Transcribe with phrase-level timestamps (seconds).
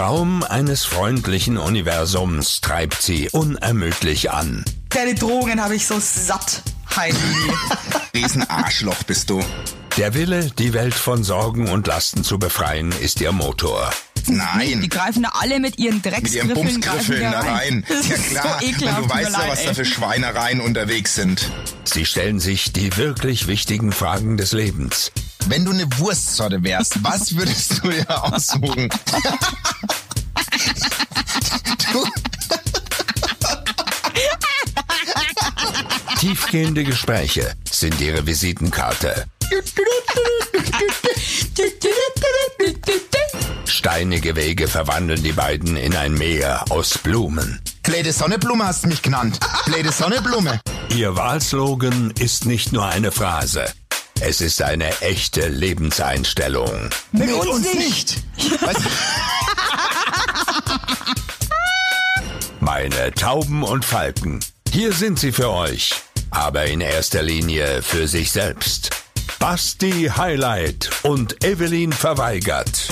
[0.00, 4.64] Traum eines freundlichen Universums treibt sie unermüdlich an.
[4.88, 6.62] Deine Drogen habe ich so satt,
[6.96, 7.18] Heidi.
[8.14, 9.44] Riesenarschloch bist du.
[9.98, 13.90] Der Wille, die Welt von Sorgen und Lasten zu befreien, ist ihr Motor.
[14.26, 14.80] Nein.
[14.80, 17.84] Die greifen da alle mit ihren Mit ihren Drecksgriffeln Bumsgriffeln da rein.
[17.86, 19.02] Das Ja klar, so ekelhaft.
[19.02, 21.50] und du weißt ja, was da für Schweinereien unterwegs sind.
[21.84, 25.12] Sie stellen sich die wirklich wichtigen Fragen des Lebens.
[25.46, 28.88] Wenn du eine Wurstsorte wärst, was würdest du dir aussuchen?
[36.20, 39.24] Tiefgehende Gespräche sind ihre Visitenkarte.
[43.64, 47.62] Steinige Wege verwandeln die beiden in ein Meer aus Blumen.
[47.84, 49.40] Blöde Sonneblume hast du mich genannt.
[49.64, 50.60] Blöde Sonneblume.
[50.94, 53.64] Ihr Wahlslogan ist nicht nur eine Phrase.
[54.20, 56.90] Es ist eine echte Lebenseinstellung.
[57.12, 58.16] Mit, uns, nicht.
[58.60, 58.80] Weißt,
[62.60, 64.40] Meine Tauben und Falken.
[64.70, 65.94] Hier sind sie für euch.
[66.30, 68.90] Aber in erster Linie für sich selbst.
[69.38, 72.88] Basti Highlight und Evelyn verweigert.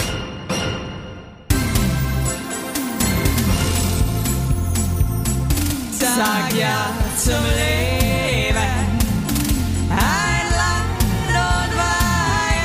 [6.18, 8.56] Sag ja zum Leben.
[9.90, 11.72] Ein Land und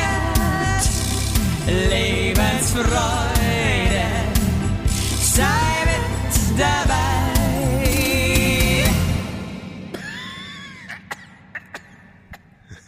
[0.08, 0.84] Weihend.
[1.92, 3.23] Lebensfreude.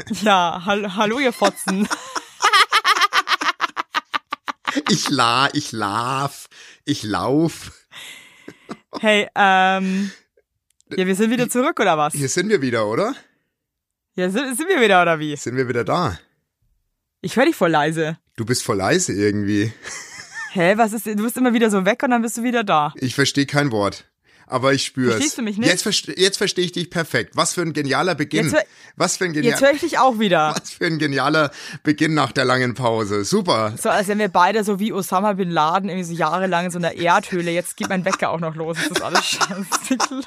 [0.09, 1.87] Ja, hall hallo ihr Fotzen.
[4.89, 6.47] Ich la, ich lauf,
[6.83, 7.71] ich lauf.
[8.99, 10.11] Hey, ähm.
[10.95, 12.13] Ja, wir sind wieder zurück, oder was?
[12.13, 13.15] Hier sind wir wieder, oder?
[14.15, 15.35] Ja, sind, sind wir wieder, oder wie?
[15.35, 16.19] Sind wir wieder da?
[17.21, 18.17] Ich höre dich voll leise.
[18.35, 19.73] Du bist voll leise irgendwie.
[20.51, 22.93] Hä, was ist, du bist immer wieder so weg und dann bist du wieder da.
[22.97, 24.05] Ich verstehe kein Wort.
[24.47, 25.13] Aber ich spür's.
[25.13, 25.69] Verstehst du mich nicht?
[25.69, 27.35] Jetzt, verste jetzt verstehe ich dich perfekt.
[27.35, 28.49] Was für ein genialer Beginn.
[28.49, 30.55] Jetzt Was für ein Jetzt genialer, höre ich dich auch wieder.
[30.61, 31.51] was für ein genialer
[31.83, 33.25] Beginn nach der langen Pause.
[33.25, 33.73] Super.
[33.81, 36.77] So, als wären wir beide so wie Osama Bin Laden irgendwie so jahrelang in so
[36.77, 37.51] einer Erdhöhle.
[37.51, 38.77] Jetzt geht mein Wecker auch noch los.
[38.77, 40.21] Das ist alles scheiße.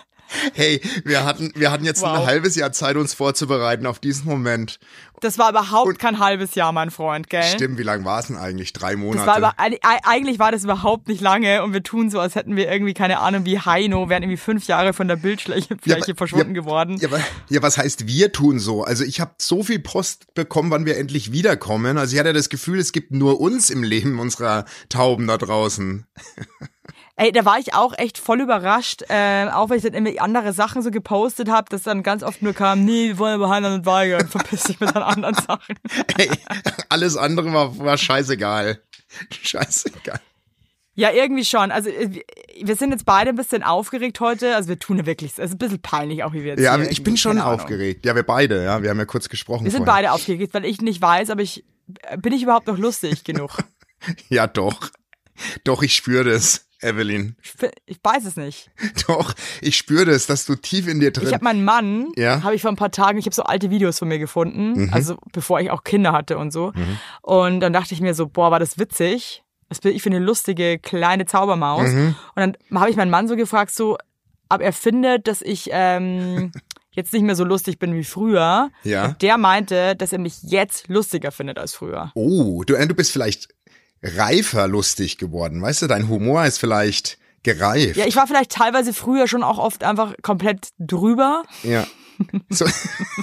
[0.53, 2.19] Hey, wir hatten, wir hatten jetzt Wow.
[2.21, 4.79] ein halbes Jahr Zeit, uns vorzubereiten auf diesen Moment.
[5.21, 7.43] Das war überhaupt kein halbes Jahr, mein Freund, gell?
[7.43, 8.73] Stimmt, wie lang war es denn eigentlich?
[8.73, 9.19] Drei Monate.
[9.19, 12.35] Das war aber, eig- eigentlich war das überhaupt nicht lange und wir tun so, als
[12.37, 15.97] hätten wir irgendwie, keine Ahnung, wie Heino, wären irgendwie fünf Jahre von der Bildfläche Ja,
[16.15, 16.99] verschwunden ja, geworden.
[17.01, 17.09] Ja,
[17.49, 18.85] ja, was heißt wir tun so?
[18.85, 21.99] Also ich habe so viel Post bekommen, wann wir endlich wiederkommen.
[21.99, 26.07] Also ich hatte das Gefühl, es gibt nur uns im Leben unserer Tauben da draußen.
[27.21, 30.53] Ey, da war ich auch echt voll überrascht, äh, auch weil ich dann immer andere
[30.53, 33.73] Sachen so gepostet habe, dass dann ganz oft nur kam, nee, wir wollen aber Heinlein
[33.73, 35.77] und weigern, verpiss dich mit deinen anderen Sachen.
[36.17, 36.31] Hey,
[36.89, 38.81] alles andere war, war scheißegal.
[39.43, 40.21] Scheißegal.
[40.95, 41.73] Ja, irgendwie schon.
[41.73, 42.23] Also äh,
[42.63, 44.55] wir sind jetzt beide ein bisschen aufgeregt heute.
[44.55, 46.79] Also wir tun ja wirklich, es ist ein bisschen peinlich auch, wie wir jetzt Ja,
[46.81, 48.07] ich bin schon aufgeregt.
[48.07, 48.81] Ja, wir beide, ja.
[48.83, 49.65] Wir haben ja kurz gesprochen.
[49.65, 50.03] Wir sind vorher.
[50.03, 51.65] beide aufgeregt, weil ich nicht weiß, aber ich
[52.19, 53.59] bin ich überhaupt noch lustig genug.
[54.29, 54.91] Ja, doch.
[55.65, 57.37] Doch, ich spüre das, Evelyn.
[57.87, 58.71] Ich, weiß es nicht.
[59.09, 61.27] Doch, ich spüre das, dass du tief in dir drin.
[61.27, 62.37] Ich habe meinen Mann, Ja.
[62.37, 62.45] Mhm.
[62.45, 65.17] habe ich vor ein paar Tagen, ich habe so alte Videos von mir gefunden, also
[65.33, 66.73] bevor ich auch Kinder hatte und so.
[67.23, 69.43] Und dann dachte ich mir so, boah, war das witzig.
[69.69, 71.89] Was bin ich für eine lustige kleine Zaubermaus.
[71.91, 72.15] Mhm.
[72.35, 73.99] Und dann habe ich meinen Mann so gefragt, so,
[74.49, 76.53] ob er findet, dass ich ähm,
[76.93, 78.71] jetzt nicht mehr so lustig bin wie früher.
[78.83, 79.07] Ja.
[79.07, 82.13] Und der meinte, dass er mich jetzt lustiger findet als früher.
[82.15, 83.49] Oh, du, äh, du bist vielleicht
[84.03, 85.61] reifer lustig geworden.
[85.63, 87.97] Weißt du, dein Humor ist vielleicht gereift.
[87.97, 91.43] Ja, ich war vielleicht teilweise früher schon auch oft einfach komplett drüber.
[91.63, 91.87] Ja.
[92.51, 92.67] So,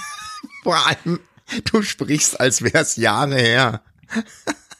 [0.63, 1.19] vor allem,
[1.71, 3.81] du sprichst, als wär's Jahre her.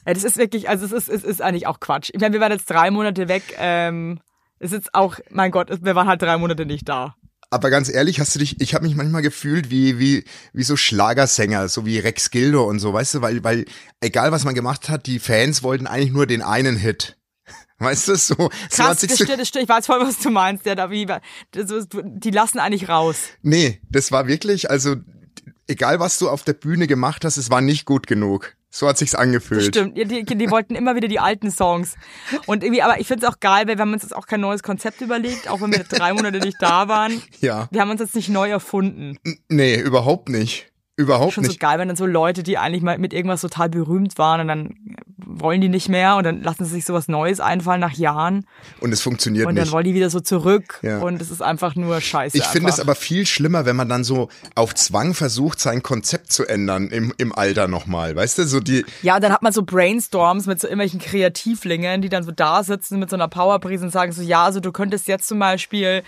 [0.06, 2.10] Ja, das ist wirklich, also es ist, es ist eigentlich auch Quatsch.
[2.12, 3.42] Ich meine, wir waren jetzt drei Monate weg.
[3.58, 4.20] Ähm,
[4.58, 7.16] es ist auch, mein Gott, wir waren halt drei Monate nicht da.
[7.50, 10.76] Aber ganz ehrlich, hast du dich, ich habe mich manchmal gefühlt wie, wie, wie so
[10.76, 13.66] Schlagersänger, so wie Rex Gildo und so, weißt du, weil, weil,
[14.00, 17.16] egal was man gemacht hat, die Fans wollten eigentlich nur den einen Hit.
[17.78, 19.64] Weißt du, so, so Krass, das stimmt, das stimmt.
[19.64, 20.64] Ich weiß voll, was du meinst.
[20.64, 21.06] Der da wie,
[21.52, 23.16] die lassen eigentlich raus.
[23.42, 24.96] nee, das war wirklich, also,
[25.66, 28.55] egal was du auf der Bühne gemacht hast, es war nicht gut genug.
[28.78, 29.64] So hat sich's angefühlt.
[29.64, 31.94] Stimmt, Ja, die, die wollten immer wieder die alten Songs.
[32.44, 34.42] Und irgendwie, aber ich finde es auch geil, weil wir haben uns jetzt auch kein
[34.42, 37.22] neues Konzept überlegt, auch wenn wir drei Monate nicht da waren.
[37.40, 37.68] Ja.
[37.70, 39.16] Wir haben uns jetzt nicht neu erfunden.
[39.48, 40.70] Nee, überhaupt nicht.
[40.98, 41.60] Überhaupt Schon so nicht.
[41.60, 44.74] geil, wenn dann so Leute, die eigentlich mal mit irgendwas total berühmt waren und dann
[45.18, 48.46] wollen die nicht mehr und dann lassen sie sich sowas Neues einfallen nach Jahren
[48.80, 49.72] Und es funktioniert und dann nicht.
[49.72, 51.00] wollen die wieder so zurück Ja.
[51.00, 52.38] und es ist einfach nur scheiße.
[52.38, 56.32] Ich finde es aber viel schlimmer, wenn man dann so auf Zwang versucht, sein Konzept
[56.32, 58.16] zu ändern im, im Alter nochmal.
[58.16, 62.00] Weißt du, so die, Ja, und dann hat man so Brainstorms mit so irgendwelchen Kreativlingen,
[62.00, 64.72] die dann so da sitzen mit so einer Powerprise und sagen so, ja, also du
[64.72, 66.02] könntest jetzt zum Beispiel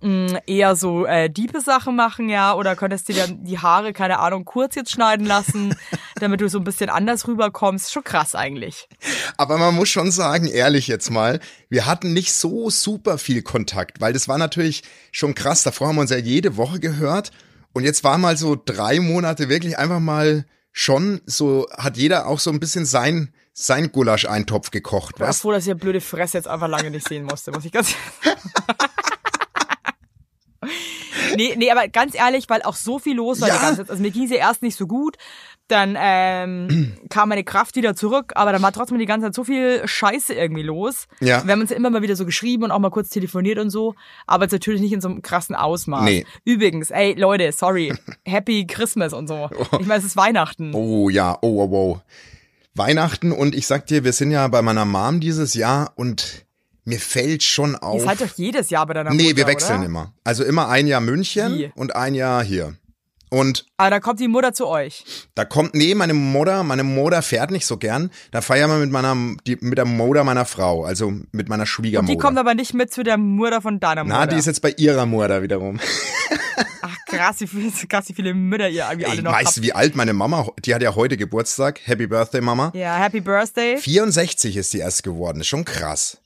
[0.00, 4.18] mh, eher so äh, diebe Sachen machen, ja, oder könntest dir dann die Haare, keine
[4.18, 5.74] Ahnung, kurz jetzt schneiden lassen,
[6.20, 7.92] damit du so ein bisschen anders rüberkommst.
[7.92, 8.88] Schon krass eigentlich.
[9.36, 14.00] Aber man muss schon sagen, ehrlich jetzt mal, wir hatten nicht so super viel Kontakt,
[14.00, 14.82] weil das war natürlich
[15.12, 15.62] schon krass.
[15.62, 17.30] Davor haben wir uns ja jede Woche gehört
[17.72, 22.38] und jetzt war mal so drei Monate wirklich einfach mal schon so, hat jeder auch
[22.38, 26.38] so ein bisschen sein, sein Gulasch-Eintopf gekocht, Ich bin weißt froh, dass die blöde Fresse
[26.38, 27.94] jetzt einfach lange nicht sehen musste, muss ich ganz
[31.36, 33.54] Nee, nee, aber ganz ehrlich, weil auch so viel los war Ja.
[33.54, 33.90] die ganze Zeit.
[33.90, 35.16] Also mir ging sie erst nicht so gut,
[35.68, 39.44] dann ähm, kam meine Kraft wieder zurück, aber dann war trotzdem die ganze Zeit so
[39.44, 41.06] viel Scheiße irgendwie los.
[41.20, 41.44] Ja.
[41.46, 43.70] Wir haben uns ja immer mal wieder so geschrieben und auch mal kurz telefoniert und
[43.70, 43.94] so,
[44.26, 46.02] aber jetzt natürlich nicht in so einem krassen Ausmaß.
[46.04, 46.26] Nee.
[46.44, 47.94] Übrigens, ey Leute, sorry,
[48.26, 49.48] Happy Christmas und so.
[49.78, 50.74] Ich meine, es ist Weihnachten.
[50.74, 52.00] Oh ja, oh wow, wow.
[52.74, 56.44] Weihnachten und ich sag dir, wir sind ja bei meiner Mom dieses Jahr und
[56.90, 58.00] mir fällt schon auf.
[58.00, 59.86] Ihr seid doch jedes Jahr bei deiner nee, Mutter, wir wechseln oder?
[59.86, 60.14] immer.
[60.24, 61.72] Also immer ein Jahr München Wie?
[61.74, 62.74] und ein Jahr hier.
[63.30, 65.04] Und Aber da kommt die Mutter zu euch.
[65.36, 68.10] da kommt, nee, meine Mutter, meine Mutter fährt nicht so gern.
[68.32, 69.16] Da feiern wir mit meiner,
[69.46, 72.12] die, mit der Mutter meiner Frau, also mit meiner Schwiegermutter.
[72.12, 74.18] Die kommt aber nicht mit zu der Mutter von deiner Mutter.
[74.18, 75.78] Na, die ist jetzt bei ihrer Mutter wiederum.
[76.82, 79.62] Ach krass, wie viele, krass, wie viele Mütter ihr irgendwie alle Ey, noch weißt du,
[79.62, 81.78] wie alt meine Mama, die hat ja heute Geburtstag.
[81.84, 82.72] Happy Birthday, Mama.
[82.74, 83.76] Ja, Happy Birthday.
[83.76, 85.40] 64 ist die erst geworden.
[85.40, 86.18] Ist schon krass.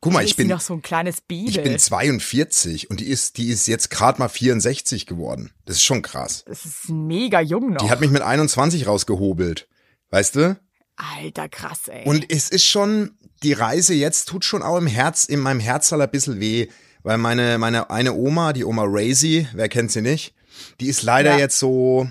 [0.00, 1.48] Guck mal, ich bin, noch so ein kleines Baby.
[1.50, 5.50] ich bin 42 und die ist, die ist jetzt gerade mal 64 geworden.
[5.64, 6.44] Das ist schon krass.
[6.46, 7.82] das ist mega jung noch.
[7.84, 9.68] Die hat mich mit 21 rausgehobelt.
[10.10, 10.56] Weißt du?
[10.96, 12.04] Alter, krass, ey.
[12.06, 16.00] Und es ist schon, die Reise jetzt tut schon auch im Herz, in meinem Herzal
[16.00, 16.68] ein bisschen weh.
[17.02, 20.34] Weil meine, meine eine Oma, die Oma Razy, wer kennt sie nicht,
[20.80, 21.38] die ist leider Ja.
[21.38, 22.08] jetzt so,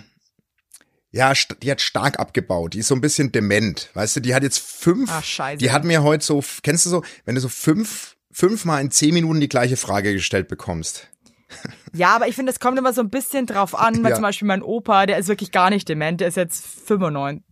[1.15, 1.31] ja,
[1.63, 2.73] die hat stark abgebaut.
[2.73, 3.89] Die ist so ein bisschen dement.
[3.93, 5.57] Weißt du, die hat jetzt fünf, Ach, scheiße.
[5.57, 9.13] die hat mir heute so, kennst du so, wenn du so fünf, fünfmal in zehn
[9.13, 11.07] Minuten die gleiche Frage gestellt bekommst.
[11.93, 14.15] ja, aber ich finde, es kommt immer so ein bisschen drauf an, weil Ja.
[14.15, 17.43] zum Beispiel mein Opa, der ist wirklich gar nicht dement, der ist jetzt 95.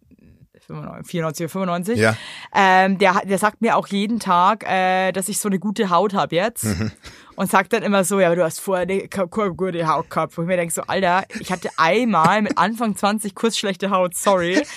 [0.68, 2.00] 95, 94 oder 95.
[2.00, 2.16] Ja.
[2.54, 6.14] Ähm, der, der sagt mir auch jeden Tag, äh, dass ich so eine gute Haut
[6.14, 6.66] habe jetzt.
[6.66, 6.92] Mhm.
[7.36, 9.08] Und sagt dann immer so, ja, aber du hast vorher eine
[9.56, 10.38] gute Haut gehabt.
[10.38, 14.16] Wo ich mir denke, so, Alter, ich hatte einmal mit Anfang 20 kurz schlechte Haut,
[14.16, 14.62] sorry.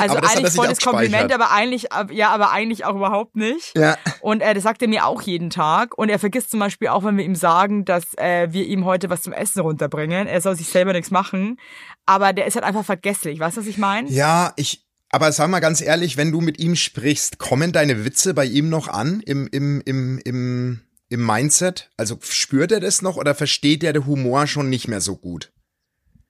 [0.00, 2.94] Also Aber das hat eigentlich sich voll das Kompliment, aber eigentlich, ja, aber eigentlich auch
[2.94, 3.76] überhaupt nicht.
[3.76, 3.96] Ja.
[4.20, 5.96] Und äh, das sagt er mir auch jeden Tag.
[5.96, 9.10] Und er vergisst zum Beispiel auch, wenn wir ihm sagen, dass äh, wir ihm heute
[9.10, 10.26] was zum Essen runterbringen.
[10.26, 11.58] Er soll sich selber nichts machen.
[12.06, 13.40] Aber der ist halt einfach vergesslich.
[13.40, 14.08] Weißt du, was ich meine?
[14.10, 18.34] Ja, ich, aber sag mal ganz ehrlich, wenn du mit ihm sprichst, kommen deine Witze
[18.34, 20.80] bei ihm noch an im, im, im, im,
[21.10, 21.90] im Mindset?
[21.96, 25.52] Also spürt er das noch oder versteht er den Humor schon nicht mehr so gut?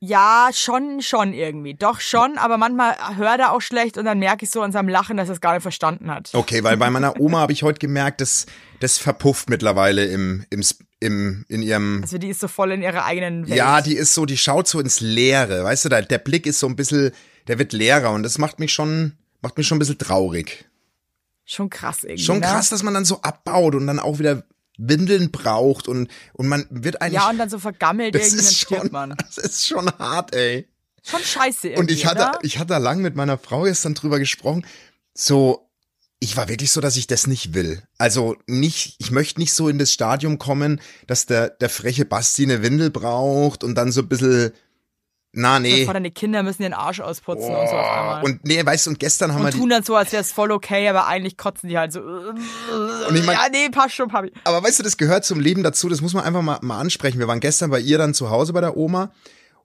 [0.04, 1.74] Ja, schon, schon irgendwie.
[1.74, 4.88] Doch schon, aber manchmal hört er auch schlecht und dann merke ich so an seinem
[4.88, 6.30] Lachen, dass er es gar nicht verstanden hat.
[6.32, 8.46] Okay, weil bei meiner Oma habe ich heute gemerkt, dass
[8.80, 10.60] das verpufft mittlerweile im, im,
[10.98, 13.56] im, in ihrem, Also die ist so voll in ihrer eigenen Welt.
[13.56, 16.58] ja, die ist so, die schaut so ins Leere, weißt du, der, der Blick ist
[16.58, 17.12] so ein bisschen,
[17.48, 20.66] der wird leerer und das macht mich schon, macht mich schon ein bisschen traurig.
[21.44, 22.22] Schon krass irgendwie.
[22.22, 22.46] Schon ne?
[22.46, 24.44] krass, dass man dann so abbaut und dann auch wieder
[24.78, 27.20] Windeln braucht und, und man wird eigentlich.
[27.20, 29.16] Ja, und dann so vergammelt das irgendwie, dann ist stirbt schon, man.
[29.34, 30.68] das ist schon hart, ey.
[31.02, 32.38] Schon scheiße irgendwie, Und ich hatte, oder?
[32.42, 34.64] ich hatte da lang mit meiner Frau gestern drüber gesprochen.
[35.14, 35.68] So,
[36.20, 37.82] ich war wirklich so, dass ich das nicht will.
[37.98, 42.44] Also nicht, ich möchte nicht so in das Stadium kommen, dass der, der freche Basti
[42.44, 44.52] eine Windel braucht und dann so ein bisschen,
[45.32, 45.84] na nee.
[45.84, 48.22] Vor deine Kinder müssen den Arsch ausputzen und so auf einmal.
[48.24, 50.20] Und nee, weißt du, und gestern haben wir und die, tun dann so, als wäre
[50.22, 52.00] es voll okay, aber eigentlich kotzen die halt so.
[52.00, 54.30] Und ich mein- ja, nee, passt schon, Papi.
[54.44, 57.18] Aber weißt du, das gehört zum Leben dazu, das muss man einfach mal, mal ansprechen.
[57.18, 59.12] Wir waren gestern bei ihr dann zu Hause bei der Oma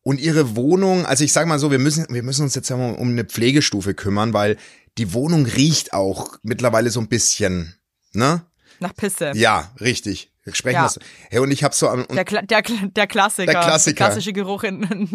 [0.03, 2.95] und ihre Wohnung, also ich sag mal so, wir müssen, wir müssen uns jetzt mal
[2.95, 4.55] um eine Pflegestufe kümmern, weil
[4.97, 7.75] die Wohnung riecht auch mittlerweile so ein bisschen,
[8.13, 8.43] ne?
[8.79, 9.31] Nach Pisse.
[9.35, 10.31] Ja, richtig.
[10.43, 10.83] Wir sprechen Ja.
[10.83, 10.99] das.
[11.29, 13.51] Hey, und ich habe so am, Der, Kla der, der Klassiker.
[13.51, 14.05] Der Klassiker.
[14.05, 15.11] Klassische Geruch in, in,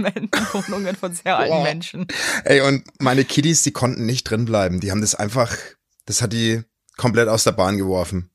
[0.52, 1.62] Wohnungen von sehr alten Boah.
[1.62, 2.06] Menschen.
[2.44, 4.80] ey, und meine Kiddies, die konnten nicht drin bleiben.
[4.80, 5.56] Die haben das einfach,
[6.04, 6.62] das hat die
[6.98, 8.28] komplett aus der Bahn geworfen.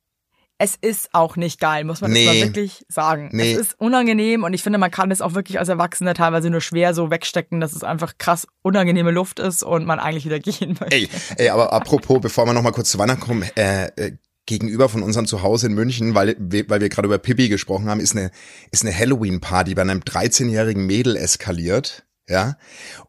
[0.60, 2.26] Es ist auch nicht geil, muss man Nee.
[2.26, 3.30] das mal wirklich sagen.
[3.32, 3.54] Nee.
[3.54, 6.62] Es ist unangenehm und ich finde, man kann das auch wirklich als Erwachsener teilweise nur
[6.62, 10.76] schwer so wegstecken, dass es einfach krass unangenehme Luft ist und man eigentlich wieder gehen
[10.80, 10.96] möchte.
[10.96, 14.90] Ey, ey, aber apropos, bevor wir noch mal kurz zu Weihnachten kommen, äh, äh, gegenüber
[14.90, 18.32] von unserem Zuhause in München, weil, weil wir gerade über Pippi gesprochen haben, ist eine,
[18.72, 22.06] ist eine Halloween-Party bei einem 13-jährigen Mädel eskaliert.
[22.30, 22.58] Ja.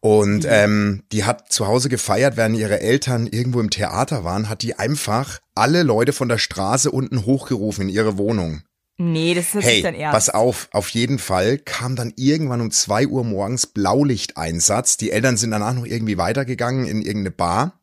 [0.00, 4.62] Und ähm, die hat zu Hause gefeiert, während ihre Eltern irgendwo im Theater waren, hat
[4.62, 8.62] die einfach alle Leute von der Straße unten hochgerufen in ihre Wohnung.
[8.96, 10.14] Nee, das ist Hey, dein Ernst.
[10.14, 14.96] pass auf, auf jeden Fall kam dann irgendwann um zwei Uhr morgens Blaulichteinsatz.
[14.96, 17.80] Die Eltern sind danach noch irgendwie weitergegangen in irgendeine Bar.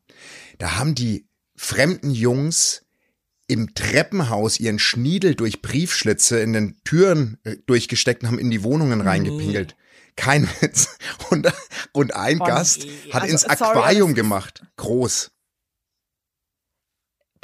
[0.58, 2.85] Da haben die fremden Jungs
[3.48, 8.62] im Treppenhaus ihren Schniedel durch Briefschlitze in den Türen äh, durchgesteckt und haben in die
[8.62, 9.76] Wohnungen reingepinkelt.
[10.16, 10.96] Kein Witz.
[11.30, 11.46] Und,
[11.92, 13.12] und ein Oh, Gast nee.
[13.12, 14.62] hat Also, ins sorry, Aquarium das ist- gemacht.
[14.76, 15.30] Groß.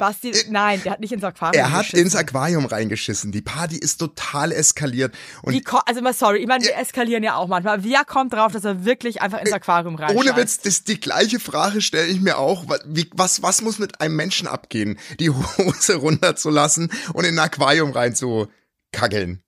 [0.03, 2.05] Basti, nein, der hat nicht ins Aquarium Er hat geschissen.
[2.05, 3.31] ins Aquarium reingeschissen.
[3.31, 5.15] Die Party ist total eskaliert.
[5.43, 7.83] Und ko- also mal sorry, ich meine, wir eskalieren ja auch manchmal.
[7.85, 10.15] Wer kommt drauf, dass er wirklich einfach ins Aquarium rein?
[10.17, 12.65] Ohne Witz, das, die gleiche Frage stelle ich mir auch.
[12.85, 17.91] Wie, was, was muss mit einem Menschen abgehen, die Hose runterzulassen und in ein Aquarium
[17.91, 18.47] rein zu
[18.91, 19.41] kackeln?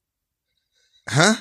[1.10, 1.34] Hä?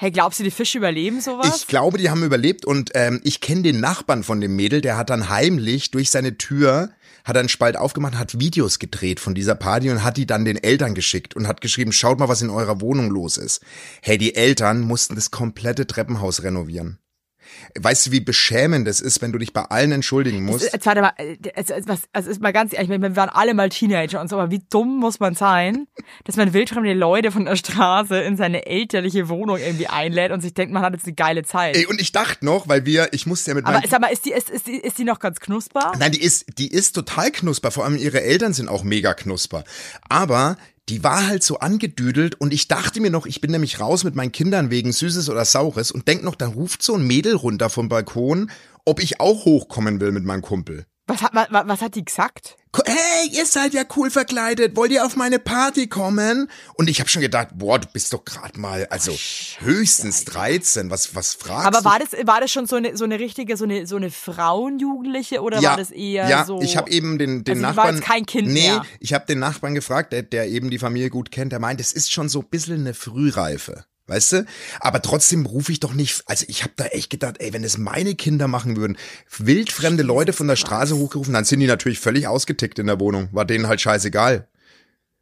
[0.00, 1.56] Hey, glaubst du, die Fische überleben sowas?
[1.56, 4.96] Ich glaube, die haben überlebt und ähm, ich kenne den Nachbarn von dem Mädel, der
[4.96, 6.92] hat dann heimlich durch seine Tür,
[7.24, 10.56] hat einen Spalt aufgemacht, hat Videos gedreht von dieser Party und hat die dann den
[10.56, 13.60] Eltern geschickt und hat geschrieben, schaut mal, was in eurer Wohnung los ist.
[14.00, 17.00] Hey, die Eltern mussten das komplette Treppenhaus renovieren.
[17.78, 20.72] Weißt du, wie beschämend es ist, wenn du dich bei allen entschuldigen musst?
[20.72, 23.68] Jetzt warte mal, äh, also, was- also ist mal ganz ehrlich, wir waren alle mal
[23.68, 25.86] Teenager und so, aber wie dumm muss man sein,
[26.24, 30.54] dass man wildfremde Leute von der Straße in seine elterliche Wohnung irgendwie einlädt und sich
[30.54, 31.76] denkt, man hat jetzt eine geile Zeit.
[31.76, 34.24] Ey, und ich dachte noch, weil wir, ich musste ja mit aber sag mal, ist
[34.24, 35.92] die, ist, ist, die, ist die noch ganz knusper?
[35.98, 37.70] Nein, die ist, die ist total knusper.
[37.70, 39.64] Vor allem ihre Eltern sind auch mega knusper.
[40.08, 40.56] Aber
[40.88, 44.14] die war halt so angedüdelt und ich dachte mir noch, ich bin nämlich raus mit
[44.14, 47.68] meinen Kindern wegen Süßes oder Saures und denk noch, dann ruft so ein Mädel runter
[47.70, 48.50] vom Balkon,
[48.84, 50.86] ob ich auch hochkommen will mit meinem Kumpel.
[51.08, 52.56] Was hat, was, was hat die gesagt?
[52.84, 54.76] Hey, ihr seid ja cool verkleidet.
[54.76, 56.50] Wollt ihr auf meine Party kommen?
[56.74, 59.12] Und ich habe schon gedacht, boah, du bist doch gerade mal, also
[59.60, 60.90] höchstens 13.
[60.90, 61.84] Was, was fragst Aber du?
[61.86, 65.40] war das, war das schon so eine, so eine richtige, so eine, so eine Frauenjugendliche
[65.42, 66.60] oder war das eher ja, so?
[66.60, 67.96] ich habe eben den, den Also die war Nachbarn.
[67.96, 68.82] jetzt kein Kind nee, mehr.
[69.00, 71.92] ich habe den Nachbarn gefragt, der, der eben die Familie gut kennt, der meint, es
[71.92, 73.84] ist schon so ein bisschen eine Frühreife.
[74.08, 74.46] Weißt du?
[74.80, 77.78] Aber trotzdem rufe ich doch nicht, also ich habe da echt gedacht, ey, wenn das
[77.78, 78.96] meine Kinder machen würden,
[79.36, 83.28] wildfremde Leute von der Straße hochgerufen, dann sind die natürlich völlig ausgetickt in der Wohnung.
[83.32, 84.48] War denen halt scheißegal.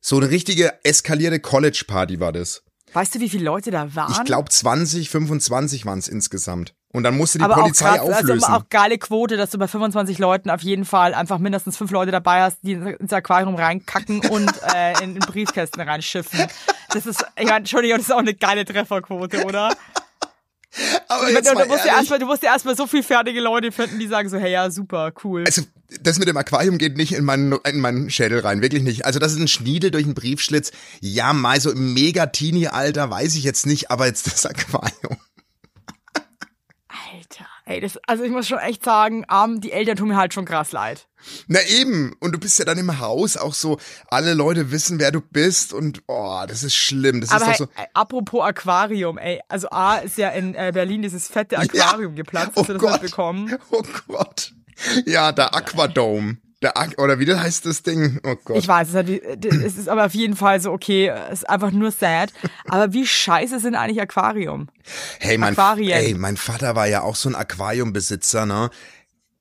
[0.01, 2.63] So eine richtige eskalierte College-Party war das.
[2.93, 4.13] Weißt du, wie viele Leute da waren?
[4.13, 6.75] Ich glaube 20, 25 waren es insgesamt.
[6.97, 8.45] Und dann musste die aber Polizei auch krass, auflösen.
[8.45, 11.91] also auch geile Quote, dass du bei 25 Leuten auf jeden Fall einfach mindestens fünf
[11.91, 16.47] Leute dabei hast, die ins Aquarium reinkacken und äh, in, in Briefkästen reinschiffen.
[16.95, 19.77] Das ist, ich meine, Entschuldigung, das ist auch eine geile Trefferquote, oder?
[21.09, 23.41] Aber Du, jetzt du, mal musst ja erstmal, du musst ja erstmal so viel fertige
[23.43, 25.45] Leute finden, die sagen so, hey, ja, super, cool.
[25.45, 25.63] Also,
[26.01, 29.05] das mit dem Aquarium geht nicht in meinen, in meinen Schädel rein, wirklich nicht.
[29.05, 30.73] Also, das ist ein Schniedel durch einen Briefschlitz.
[31.01, 35.19] Ja, mal so im Mega-Teenie-Alter, weiß ich jetzt nicht, aber jetzt das Aquarium.
[37.69, 40.45] Ey, das, also ich muss schon echt sagen, ähm, die Eltern tun mir halt schon
[40.45, 41.09] krass leid.
[41.49, 45.11] Na eben, und du bist ja dann im Haus auch so, alle Leute wissen, wer
[45.11, 47.21] du bist und, oh, das ist schlimm.
[47.21, 47.69] Das Aber ist hey, so.
[47.75, 52.53] ey, apropos Aquarium, ey, also A ist ja in äh, Berlin dieses fette Aquarium geplatzt,
[52.55, 53.03] Oh hast du das Gott.
[53.03, 53.59] mitbekommen?
[53.73, 54.53] Oh Gott.
[55.05, 56.37] Ja, der Aquadome.
[56.99, 58.21] Oder wie das heißt das Ding?
[58.25, 58.57] Oh Gott.
[58.59, 61.71] Ich weiß, es, hat, es ist aber auf jeden Fall so, okay, es ist einfach
[61.71, 62.33] nur sad.
[62.69, 64.69] Aber wie scheiße sind eigentlich Aquarium?
[65.19, 65.99] Hey, mein, Aquarien.
[65.99, 68.71] ey, mein Vater war ja auch so ein Aquariumbesitzer, ne?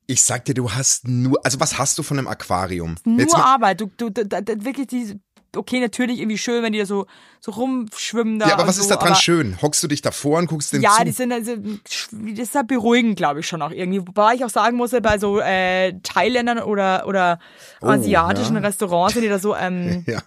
[0.08, 2.94] Ich sag dir, du hast nur, also was hast du von einem Aquarium?
[3.04, 3.80] Nur Arbeit.
[3.80, 5.18] Du, du, da, da, wirklich die,
[5.56, 7.06] okay, natürlich irgendwie schön, wenn die da so,
[7.40, 8.48] so rumschwimmen da.
[8.48, 9.60] Ja, aber was so, ist da dran aber, schön?
[9.62, 11.04] Hockst du dich davor und guckst dem Ja, zu?
[11.04, 14.00] die sind also, das ist ja beruhigend, glaube ich schon auch irgendwie.
[14.00, 17.38] Wobei ich auch sagen muss, bei so äh, Thailändern oder, oder
[17.80, 18.62] Oh, asiatischen ja.
[18.62, 20.22] Restaurants, wenn die da so, ähm, ja.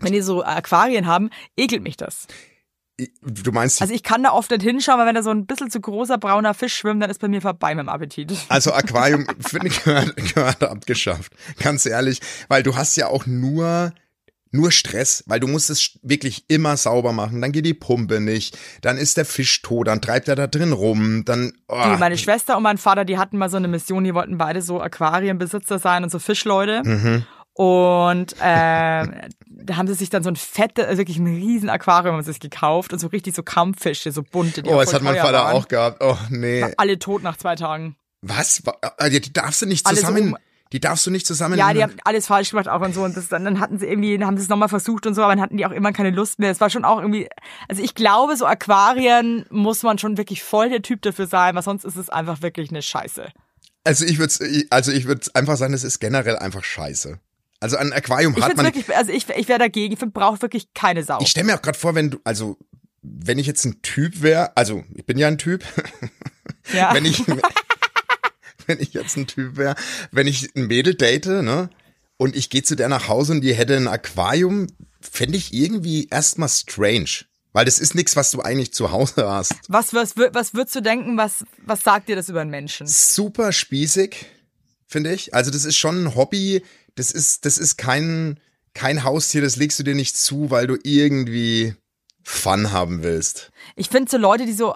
[0.00, 2.26] wenn die so Aquarien haben, ekelt mich das.
[3.22, 5.70] Du meinst, Also ich kann da oft nicht hinschauen, weil wenn da so ein bisschen
[5.70, 8.32] zu großer brauner Fisch schwimmt, dann ist bei mir vorbei mit dem Appetit.
[8.48, 11.32] also Aquarium finde ich gehört, gehört abgeschafft.
[11.62, 13.92] Ganz ehrlich, weil du hast ja auch nur
[14.50, 18.56] nur Stress, weil du musst es wirklich immer sauber machen, dann geht die Pumpe nicht,
[18.82, 22.16] dann ist der Fisch tot, dann treibt er da drin rum, dann oh, Die, meine
[22.18, 25.78] Schwester und mein Vater, die hatten mal so eine Mission, die wollten beide so Aquarienbesitzer
[25.78, 26.82] sein und so Fischleute.
[26.84, 27.24] Mhm.
[27.54, 29.14] Und ähm,
[29.48, 32.30] da haben sie sich dann so ein fette, also wirklich ein riesen Aquarium haben sie
[32.32, 35.32] sich gekauft und so richtig so Kampffische, so bunte, die Oh, das hat mein Vater
[35.44, 35.56] waren.
[35.56, 35.98] auch gehabt.
[36.00, 36.64] Oh, nee.
[36.76, 37.96] Alle tot nach zwei Tagen.
[38.22, 38.64] Was?
[38.64, 40.32] Wa- Also, die darfst du nicht Alle so zusammen.
[40.34, 40.38] um-
[40.72, 41.56] die darfst du nicht zusammen.
[41.58, 43.02] Ja, die haben alles falsch gemacht auch und so.
[43.02, 45.22] Und das, dann, dann hatten sie irgendwie, dann haben sie es nochmal versucht und so,
[45.22, 46.50] aber dann hatten die auch immer keine Lust mehr.
[46.50, 47.28] Es war schon auch irgendwie,
[47.68, 51.62] also ich glaube, so Aquarien muss man schon wirklich voll der Typ dafür sein, weil
[51.62, 53.28] sonst ist es einfach wirklich eine Scheiße.
[53.84, 54.34] also ich würde,
[54.70, 57.18] also ich würde einfach sagen, es ist generell einfach scheiße.
[57.60, 58.66] Also ein Aquarium Ich hat man.
[58.66, 59.92] wirklich, also ich, ich wäre dagegen.
[59.94, 61.18] Ich brauche wirklich keine Sau.
[61.20, 62.56] Ich stelle mir auch gerade vor, wenn du, also
[63.02, 65.64] wenn ich jetzt ein Typ wäre, also ich bin ja ein Typ,
[66.72, 66.92] Ja.
[66.94, 67.24] wenn ich,
[68.68, 69.74] wenn ich jetzt ein Typ wäre,
[70.12, 71.70] wenn ich ein Mädel date, ne,
[72.16, 74.66] und ich gehe zu der nach Hause und die hätte ein Aquarium,
[75.00, 77.24] fände ich irgendwie erstmal strange.
[77.52, 79.54] Weil das ist nichts, was du eigentlich zu Hause hast.
[79.68, 82.86] Was, was, was würdest du denken, was, was sagt dir das über einen Menschen?
[82.86, 84.26] Super spießig,
[84.86, 85.34] finde ich.
[85.34, 86.62] Also das ist schon ein Hobby.
[86.94, 88.38] Das ist, das ist kein,
[88.74, 91.74] kein Haustier, das legst du dir nicht zu, weil du irgendwie
[92.22, 93.50] Fun haben willst.
[93.76, 94.74] Ich finde so Leute, die so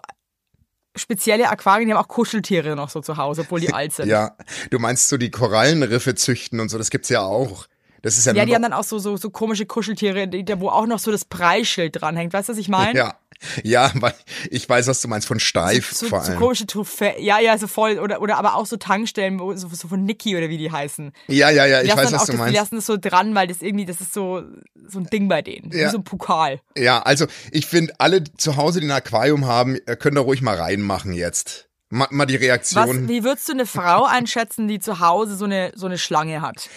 [0.96, 4.08] spezielle Aquarien, die haben auch Kuscheltiere noch so zu Hause, obwohl die alt sind.
[4.08, 4.36] Ja,
[4.70, 7.66] du meinst so die Korallenriffe züchten und so, das gibt's ja auch.
[8.02, 10.68] Das ist ja, Ja, die haben dann auch so, so, so komische Kuscheltiere, die, wo
[10.68, 12.32] auch noch so das Preisschild dranhängt.
[12.32, 12.98] Weißt du, was ich meine?
[12.98, 13.14] Ja,
[13.64, 14.14] ja, weil
[14.50, 16.38] ich weiß, was du meinst von steif So, vor so allem.
[16.40, 20.04] komische Trophäe, ja, ja, so voll, oder, oder aber auch so Tankstellen, so, so von
[20.04, 21.12] Niki oder wie die heißen.
[21.28, 22.54] ja, ja, ja, Die ich weiß, was du das, die meinst.
[22.56, 24.42] lassen das so dran, weil das irgendwie, das ist so,
[24.86, 25.70] so ein Ding bei denen.
[25.72, 25.86] Ja.
[25.86, 26.60] Wie so ein Pokal.
[26.76, 30.22] Ja, also ich finde, alle die zu Hause, die ein Aquarium haben, äh, können da
[30.22, 31.68] ruhig mal reinmachen jetzt.
[31.90, 35.44] Mal, mal die Was, Reaktion wie würdest du eine Frau einschätzen, die zu Hause so
[35.46, 36.68] eine, so eine Schlange hat?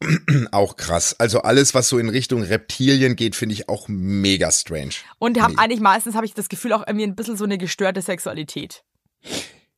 [0.52, 1.16] auch krass.
[1.18, 4.94] Also alles, was so in Richtung Reptilien geht, finde ich auch mega strange.
[5.18, 8.00] Und haben eigentlich meistens, habe ich das Gefühl, auch irgendwie ein bisschen so eine gestörte
[8.02, 8.84] Sexualität.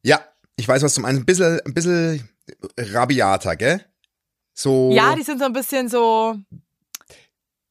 [0.02, 0.20] Ja,
[0.56, 1.20] ich weiß, was du meinst.
[1.22, 2.28] Ein bisschen, ein bisschen
[2.78, 3.84] rabiater, gell?
[4.54, 4.90] So.
[4.92, 6.36] Ja, die sind so ein bisschen so,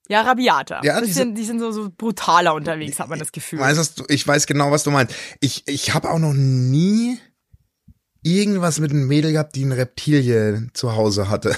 [0.07, 0.81] ja, rabiater.
[0.83, 3.59] Ja, die sind- die sind so, so brutaler unterwegs, hat man das Gefühl.
[3.59, 5.13] Weißt, was du, ich weiß genau, was du meinst.
[5.39, 7.19] Ich, ich habe auch noch nie
[8.23, 11.55] irgendwas mit einem Mädel gehabt, die ein Reptilie zu Hause hatte.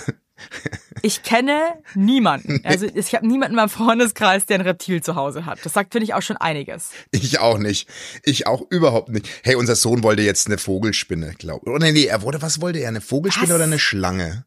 [1.04, 2.62] Ich kenne niemanden.
[2.64, 5.60] Also ich habe niemanden in meinem Freundeskreis, der ein Reptil zu Hause hat.
[5.64, 6.92] Das sagt, finde ich, auch schon einiges.
[7.12, 7.90] Ich auch nicht.
[8.24, 9.28] Ich auch überhaupt nicht.
[9.44, 11.72] Hey, unser Sohn wollte jetzt eine Vogelspinne, glaube ich.
[11.72, 12.90] Oder nee, er wollte, was wollte er?
[12.90, 13.56] Eine Vogelspinne Was?
[13.56, 14.46] oder eine Schlange?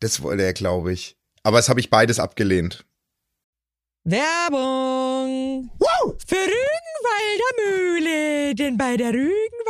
[0.00, 1.16] Das wollte er, glaube ich.
[1.42, 2.84] Aber das habe ich beides abgelehnt.
[4.04, 5.70] Werbung
[6.26, 8.54] für Rügenwalder Mühle.
[8.54, 9.12] Denn bei der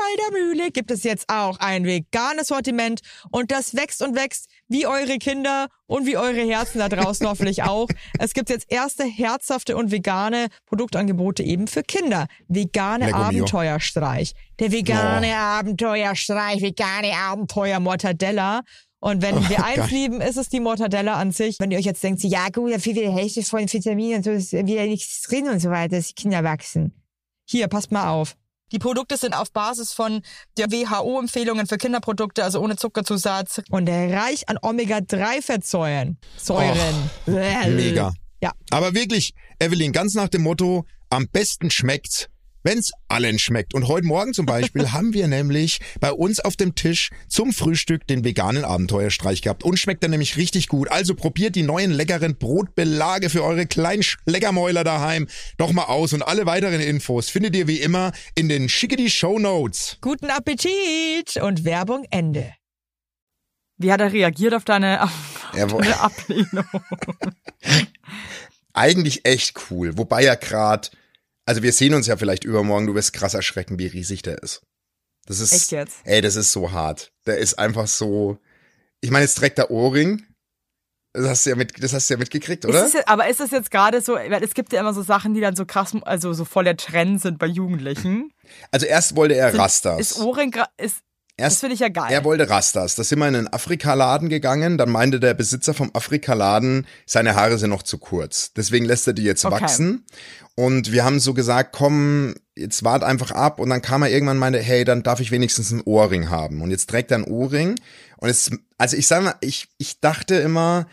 [0.02, 4.86] Rügenwalder Mühle gibt es jetzt auch ein veganes Sortiment und das wächst und wächst wie
[4.86, 7.88] eure Kinder und wie eure Herzen da draußen hoffentlich auch.
[8.18, 12.26] Es gibt jetzt erste herzhafte und vegane Produktangebote eben für Kinder.
[12.48, 13.16] Vegane mio.
[13.16, 14.34] Abenteuerstreich.
[14.58, 18.62] Der vegane Abenteuerstreich, vegane Abenteuer Mortadella.
[19.00, 19.88] Und wenn wir eins geil.
[19.90, 21.56] lieben, ist es die Mortadella an sich.
[21.58, 24.30] Wenn ihr euch jetzt denkt, ja gut, da fehlt die Hälfte von Vitaminen und so
[24.30, 26.92] ist wieder nichts drin und so weiter, dass die Kinder wachsen.
[27.44, 28.36] Hier, passt mal auf.
[28.72, 30.22] Die Produkte sind auf Basis von
[30.56, 36.16] der WHO-Empfehlungen für Kinderprodukte, also ohne Zuckerzusatz und reich an Omega-3-Fettsäuren.
[36.38, 37.10] Säuren.
[37.26, 38.12] Mega.
[38.40, 38.52] Ja.
[38.70, 42.28] Aber wirklich, Evelyn, ganz nach dem Motto, am besten schmeckt's,
[42.62, 43.74] wenn's allen schmeckt.
[43.74, 48.06] Und heute Morgen zum Beispiel haben wir nämlich bei uns auf dem Tisch zum Frühstück
[48.06, 49.64] den veganen Abenteuerstreich gehabt.
[49.64, 50.90] Und schmeckt dann nämlich richtig gut.
[50.90, 56.12] Also probiert die neuen leckeren Brotbelage für eure kleinen Schleckermäuler daheim doch mal aus.
[56.12, 59.98] Und alle weiteren Infos findet ihr wie immer in den Schickety Show Notes.
[60.00, 62.52] Guten Appetit und Werbung Ende.
[63.78, 66.64] Wie hat er reagiert auf deine, auf Er deine Ablehnung?
[68.72, 69.96] eigentlich echt cool.
[69.98, 70.88] Wobei er gerade,
[71.46, 74.62] also wir sehen uns ja vielleicht übermorgen, du wirst krass erschrecken, wie riesig der ist.
[75.26, 75.96] Das ist, Echt jetzt?
[76.04, 77.12] ey, das ist so hart.
[77.26, 78.38] Der ist einfach so,
[79.00, 80.24] ich meine, jetzt trägt der Ohrring.
[81.14, 82.86] Das hast du ja mit, das hast du ja mitgekriegt, oder?
[82.86, 85.34] Ist jetzt- aber ist es jetzt gerade so, weil es gibt ja immer so Sachen,
[85.34, 88.32] die dann so krass, also so voll der Trend sind bei Jugendlichen.
[88.70, 90.00] Also erst wollte er Rastas.
[90.00, 90.68] Ist Ohrring, gra-
[91.42, 92.12] ist, das erst, finde ich ja geil.
[92.12, 92.94] er wollte Rastas.
[92.94, 94.78] Da sind wir in einen Afrikaladen gegangen.
[94.78, 98.52] Dann meinte der Besitzer vom Afrikaladen, seine Haare sind noch zu kurz.
[98.54, 99.60] Deswegen lässt er die jetzt Okay.
[99.60, 100.04] wachsen.
[100.54, 103.58] Und wir haben so gesagt, komm, jetzt wart einfach ab.
[103.58, 106.60] Und dann kam er irgendwann und meinte, hey, dann darf ich wenigstens einen Ohrring haben.
[106.60, 107.76] Und jetzt trägt er einen Ohrring.
[108.18, 110.86] Und es, also ich sage mal, ich, ich dachte immer,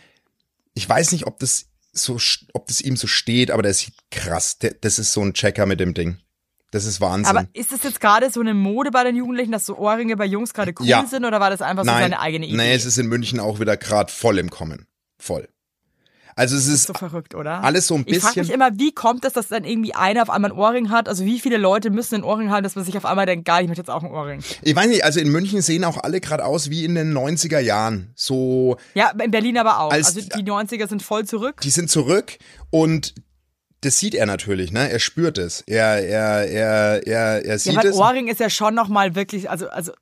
[0.73, 2.17] ich weiß nicht, ob das so,
[2.53, 4.59] ob das ihm so steht, aber der sieht krass.
[4.59, 6.17] Der, das ist so ein Checker mit dem Ding.
[6.71, 7.25] Das ist Wahnsinn.
[7.35, 10.25] aber ist das jetzt gerade so eine Mode bei den Jugendlichen, dass so Ohrringe bei
[10.25, 11.03] Jungs gerade cool Ja.
[11.05, 12.57] sind oder war das einfach so Nein, seine eigene Idee?
[12.57, 14.85] nee, es ist in München auch wieder gerade voll im Kommen.
[15.17, 15.47] Voll.
[16.35, 17.63] Also es ist so verrückt, oder?
[17.65, 18.41] alles so ein Ich frage bisschen.
[18.45, 21.09] mich immer, wie kommt es, dass dann irgendwie einer auf einmal ein Ohrring hat?
[21.09, 23.63] Also wie viele Leute müssen einen Ohrring haben, dass man sich auf einmal denkt, geil,
[23.63, 24.41] ich möchte jetzt auch einen Ohrring.
[24.61, 27.59] Ich weiß nicht, also in München sehen auch alle gerade aus wie in den 90er
[27.59, 28.13] Jahren.
[28.15, 29.91] So, Ja, in Berlin aber auch.
[29.91, 31.59] Als- also die 90er sind voll zurück.
[31.61, 32.37] die sind zurück
[32.69, 33.15] und
[33.81, 34.89] das sieht er natürlich, ne?
[34.89, 35.63] Er spürt es.
[35.65, 37.95] Er, er, er, er, er sieht Ja, weil es.
[37.95, 39.93] Ohrring ist ja schon nochmal wirklich, also, also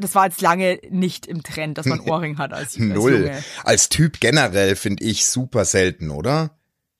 [0.00, 3.12] das war jetzt lange nicht im Trend, dass man Ohrring hat als, als Null.
[3.12, 3.44] Junge.
[3.62, 6.58] Als Typ generell finde ich super selten, oder?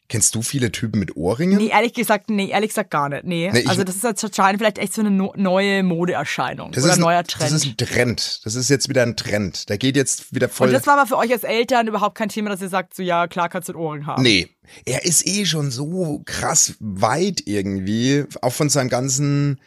[0.08, 1.58] Kennst du viele Typen mit Ohrringen?
[1.58, 3.24] Nee, ehrlich gesagt, nee, ehrlich gesagt gar nicht.
[3.24, 3.50] Nee.
[3.52, 6.92] Nee, also das ist jetzt anscheinend vielleicht echt so eine no neue Modeerscheinung das oder
[6.92, 7.52] ist ein ein, neuer Trend.
[7.52, 8.40] Das ist ein Trend.
[8.44, 9.68] Das ist jetzt wieder ein Trend.
[9.68, 10.68] Der geht jetzt wieder voll.
[10.68, 13.02] Und das war aber für euch als Eltern überhaupt kein Thema, dass ihr sagt, so
[13.02, 14.22] ja, klar kannst du einen Ohrring haben.
[14.22, 14.48] Nee,
[14.84, 19.60] er ist eh schon so krass weit irgendwie, auch von seinem ganzen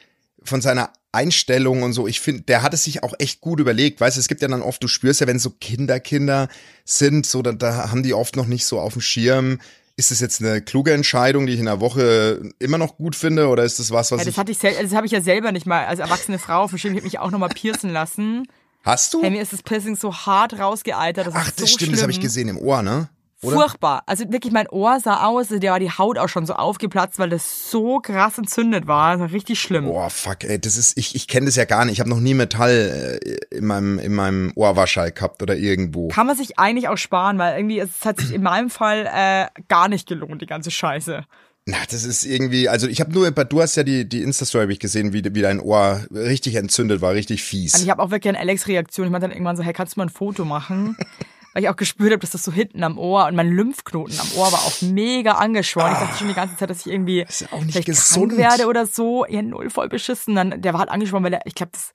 [0.43, 3.99] von seiner Einstellung und so, ich finde, der hat es sich auch echt gut überlegt.
[3.99, 6.49] Weißt du, es gibt ja dann oft, du spürst ja, wenn so Kinder, Kinder
[6.85, 9.59] sind, so, da, da haben die oft noch nicht so auf dem Schirm.
[9.99, 13.49] Ist das jetzt eine kluge Entscheidung, die ich in der Woche immer noch gut finde,
[13.49, 15.51] oder ist das was, was Ja, das ich, hatte ich das habe ich ja selber
[15.51, 16.69] nicht mal als erwachsene Frau.
[16.69, 18.47] Verstehe, ich habe mich auch nochmal piercen lassen.
[18.83, 19.21] hast du?
[19.21, 21.27] Hey, mir ist das Piercing so hart rausgeeitert.
[21.27, 21.91] Das Ach, ist das so stimmt, schlimm.
[21.91, 23.09] das habe ich gesehen im Ohr, ne?
[23.41, 23.55] Oder?
[23.55, 24.03] Furchtbar.
[24.05, 27.29] Also wirklich, mein Ohr sah aus, der war die Haut auch schon so aufgeplatzt, weil
[27.29, 29.13] das so krass entzündet war.
[29.13, 29.85] Das war richtig schlimm.
[29.85, 31.93] Boah, fuck, ey, das ist, ich, ich kenne das ja gar nicht.
[31.93, 36.09] Ich habe noch nie Metall äh, in meinem, in meinem Ohrwaschall gehabt oder irgendwo.
[36.09, 39.47] Kann man sich eigentlich auch sparen, weil irgendwie es hat sich in meinem Fall äh,
[39.69, 41.23] gar nicht gelohnt, die ganze Scheiße.
[41.65, 44.71] Na, das ist irgendwie, also ich habe nur, du hast ja die, die Insta-Story hab
[44.71, 47.75] ich gesehen, wie, wie dein Ohr richtig entzündet war, richtig fies.
[47.75, 49.05] Und ich habe auch wirklich eine Alex-Reaktion.
[49.05, 50.97] Ich meinte dann irgendwann so, hey, kannst du mal ein Foto machen?
[51.59, 54.31] Weil ich auch gespürt habe, dass das so hinten am Ohr und mein Lymphknoten am
[54.37, 55.91] Ohr war auch mega angeschwollen.
[55.91, 58.29] Ich dachte schon die ganze Zeit, dass ich irgendwie ist ja auch nicht vielleicht gesund.
[58.29, 59.25] krank werde oder so.
[59.27, 60.35] Ja, null voll beschissen.
[60.35, 61.91] Dann, der war halt angeschwollen, weil der, ich glaube, das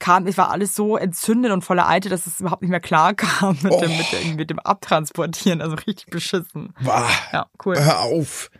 [0.00, 3.14] kam, es war alles so entzündet und voller Eite, dass es überhaupt nicht mehr klar
[3.14, 5.62] kam mit, dem, mit, dem, mit dem Abtransportieren.
[5.62, 6.74] Also richtig beschissen.
[6.80, 7.76] Bah, Ja, cool.
[7.78, 8.50] hör auf.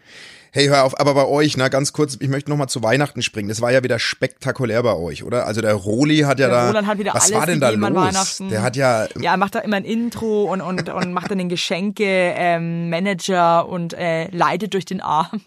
[0.57, 3.21] Hey, hör auf, aber bei euch, na ganz kurz, ich möchte noch mal zu Weihnachten
[3.21, 3.51] springen.
[3.51, 5.47] Das war ja wieder spektakulär bei euch, oder?
[5.47, 7.69] Also der Roli hat ja Der da, Roland hat wieder was alles war denn da
[7.69, 8.43] los?
[8.51, 11.37] Der hat ja, Ja, er macht da immer ein Intro und, und, und macht dann
[11.37, 15.43] den Geschenke ähm, Manager und äh, leitet durch den Arm.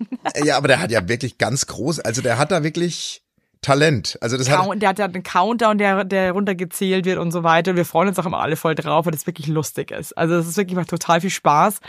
[0.46, 3.24] ja, aber der hat ja wirklich ganz groß, also der hat da wirklich
[3.62, 4.16] Talent.
[4.22, 7.44] Also das hat, Count, der hat ja einen Countdown, der, der runtergezählt wird und so
[7.44, 7.72] weiter.
[7.72, 10.16] Und wir freuen uns auch immer alle voll drauf, weil das wirklich lustig ist.
[10.18, 11.80] Also es ist wirklich macht total viel Spaß.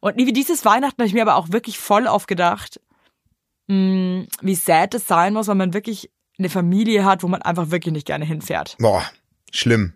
[0.00, 2.80] Und wie dieses Weihnachten habe ich mir aber auch wirklich voll aufgedacht,
[3.68, 7.70] mh, wie sad es sein muss, wenn man wirklich eine Familie hat, wo man einfach
[7.70, 8.76] wirklich nicht gerne hinfährt.
[8.78, 9.02] boah,
[9.52, 9.92] schlimm.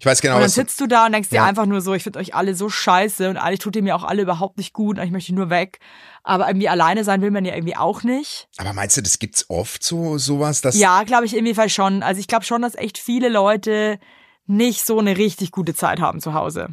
[0.00, 1.44] Ich weiß genau, und dann sitzt du da und denkst dir Ja.
[1.44, 4.02] einfach nur so, ich finde euch alle so scheiße und eigentlich tut ihr mir auch
[4.04, 5.78] alle überhaupt nicht gut und ich möchte nur weg.
[6.22, 8.48] Aber irgendwie alleine sein will man ja irgendwie auch nicht.
[8.56, 12.02] aber meinst du, das gibt's oft so, sowas, dass, Ja, glaube ich irgendwie Fall schon.
[12.02, 13.98] Also ich glaube schon, dass echt viele Leute
[14.46, 16.68] nicht so eine richtig gute Zeit haben zu Hause.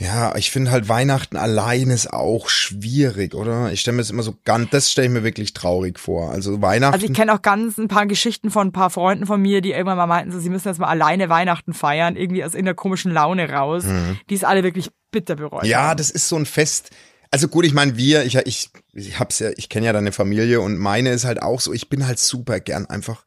[0.00, 3.70] Ja, ich finde halt Weihnachten allein ist auch schwierig, oder?
[3.70, 6.30] Ich stelle mir das immer so ganz, das stelle ich mir wirklich traurig vor.
[6.30, 6.94] Also Weihnachten.
[6.94, 9.72] Also ich kenne auch ganz ein paar Geschichten von ein paar Freunden von mir, die
[9.72, 13.12] irgendwann mal meinten, so, sie müssen jetzt mal alleine Weihnachten feiern, irgendwie aus irgendeiner komischen
[13.12, 13.84] Laune raus,
[14.30, 15.64] die es alle wirklich bitter bereuen.
[15.64, 15.70] Mhm.
[15.70, 16.90] ja, das ist so ein Fest.
[17.30, 20.62] Also gut, ich meine, wir, ich, ich, ich hab's ja, ich kenne ja deine Familie
[20.62, 23.24] und meine ist halt auch so, ich bin halt super gern einfach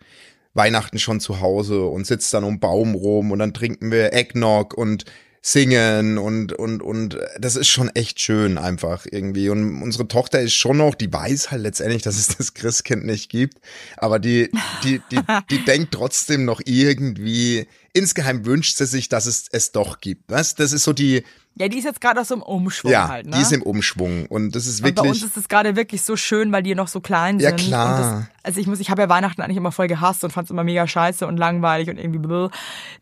[0.56, 4.74] Weihnachten schon zu Hause und sitz dann um Baum rum und dann trinken wir Eggnog
[4.74, 5.06] und
[5.46, 9.50] singen und und und das ist schon echt schön einfach irgendwie.
[9.50, 13.30] Und unsere Tochter ist schon noch die weiß halt letztendlich dass es das Christkind nicht
[13.30, 13.58] gibt.
[13.98, 14.50] Aber die
[14.84, 20.00] die die die denkt trotzdem noch irgendwie insgeheim wünscht sie sich dass es es doch
[20.00, 21.24] gibt was das ist so die
[21.56, 23.36] ja, die ist jetzt gerade aus so einem Umschwung ja halt, ne?
[23.36, 26.02] die ist im Umschwung und das ist Und bei uns wirklich ist es gerade wirklich
[26.02, 27.60] so schön, weil die noch so klein Ja, sind.
[27.60, 27.90] klar.
[27.92, 30.46] Und das, also ich muss, ich habe ja Weihnachten eigentlich immer voll gehasst und fand
[30.46, 32.50] es immer mega scheiße und langweilig und irgendwie bläh,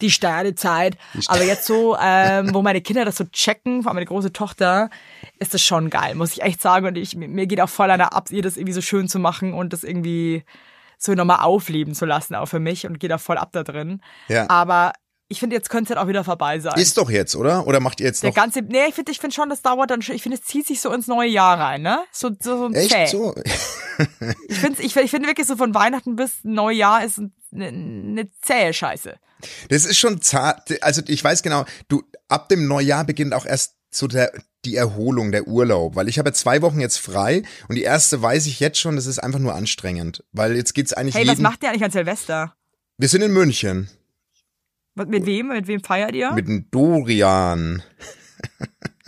[0.02, 0.98] die Sternezeit.
[1.28, 4.90] Aber jetzt so, ähm, wo meine Kinder das so checken, vor allem meine große Tochter,
[5.40, 6.86] ist das schon geil, muss ich echt sagen.
[6.86, 9.54] Und ich, mir geht auch voll einer ab, ihr das irgendwie so schön zu machen
[9.54, 10.44] und das irgendwie
[11.04, 14.02] so nochmal aufleben zu lassen, auch für mich und geht da voll ab da drin.
[14.28, 14.50] Ja.
[14.50, 14.94] Aber
[15.28, 16.78] ich finde, jetzt könnte es halt auch wieder vorbei sein.
[16.78, 19.20] ist doch jetzt oder oder macht ihr jetzt Der noch ganze, nee, ich finde ich
[19.20, 21.58] find schon, das dauert dann schon, ich finde, es zieht sich so ins neue Jahr
[21.60, 22.00] rein, ne?
[22.12, 23.06] So, so, so ein echt zäh.
[23.08, 23.34] so
[24.48, 27.20] Ich finde ich, find- ich find wirklich so von Weihnachten bis Neujahr ist
[27.54, 29.16] eine, eine zähe Scheiße.
[29.70, 30.82] Das ist schon zart.
[30.84, 34.32] Also ich weiß genau, du ab dem Neujahr beginnt auch erst so der
[34.64, 38.46] die Erholung, der Urlaub, weil ich habe zwei Wochen jetzt frei und die erste weiß
[38.46, 41.64] ich jetzt schon, das ist einfach nur anstrengend, weil jetzt geht's eigentlich Hey, was macht
[41.64, 42.56] ihr eigentlich an Silvester?
[42.98, 43.90] Wir sind in München
[44.96, 45.48] Was- Mit wem?
[45.48, 46.32] Mit wem feiert ihr?
[46.34, 47.82] mit dem Dorian.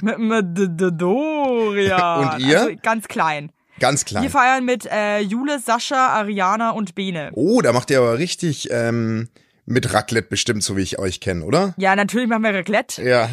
[0.01, 2.33] mit, mit D- D- Dorian.
[2.35, 2.61] Und ihr?
[2.61, 3.51] Also ganz klein.
[3.79, 4.23] Ganz klein.
[4.23, 7.31] Wir feiern mit äh, Jule, Sascha, Ariana und Bene.
[7.33, 9.29] Oh, da macht ihr aber richtig ähm,
[9.65, 11.73] mit Raclette bestimmt, so wie ich euch kenne, oder?
[11.77, 13.03] Ja, natürlich machen wir Raclette.
[13.03, 13.29] Ja.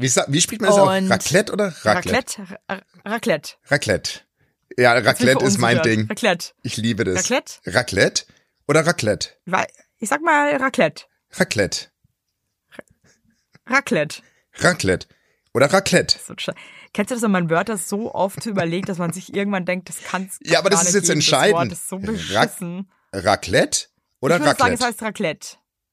[0.00, 0.78] Wie, wie spricht man das?
[0.78, 2.42] Und Raclette oder Raclette?
[2.42, 2.58] Raclette.
[2.68, 3.52] Ra- Raclette.
[3.66, 4.20] Raclette.
[4.76, 5.82] Ja, ich Raclette ist mein.
[5.82, 6.06] Ding.
[6.08, 6.52] Raclette.
[6.62, 7.16] Ich liebe das.
[7.18, 7.54] Raclette?
[7.66, 8.24] Raclette
[8.68, 9.30] oder Raclette?
[9.98, 11.04] Ich sag mal Raclette.
[11.32, 11.86] Raclette.
[13.66, 14.22] Raclette.
[14.54, 15.06] Raclette.
[15.52, 16.16] Oder Raclette.
[16.24, 16.34] So
[16.92, 19.98] Kennst du das, wenn man Wörter so oft überlegt, dass man sich irgendwann denkt, das
[20.02, 21.54] kann's Ja, aber gar das ist jetzt geben, entscheidend.
[21.54, 22.90] Das, Wort ist so beschissen.
[23.12, 23.86] Raclette
[24.20, 24.84] oder ich würde sagen, es Raclette?
[24.86, 25.48] heißt Raclette.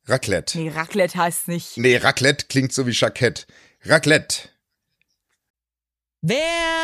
[0.06, 0.58] Raclette.
[0.60, 1.78] Nee, Raclette heißt nicht.
[1.78, 3.46] Nee, Raclette klingt so wie Jackett.
[3.84, 4.50] Raclette.
[6.22, 6.84] Werbung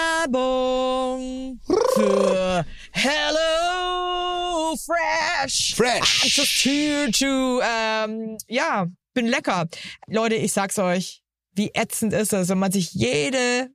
[1.96, 5.76] für Hello Fresh.
[5.76, 6.24] Fresh.
[6.24, 9.68] I'm just here to, ähm, ja, bin lecker.
[10.08, 11.22] Leute, ich sag's euch,
[11.56, 13.70] wie ätzend ist es, wenn man sich jede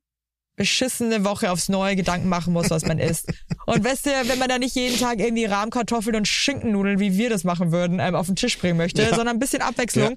[0.56, 3.32] beschissene Woche aufs Neue Gedanken machen muss, was man isst.
[3.66, 7.30] Und weißt du, wenn man da nicht jeden Tag irgendwie Rahmkartoffeln und Schinkennudeln, wie wir
[7.30, 10.16] das machen würden, ähm, auf den Tisch bringen möchte, sondern ein bisschen Abwechslung.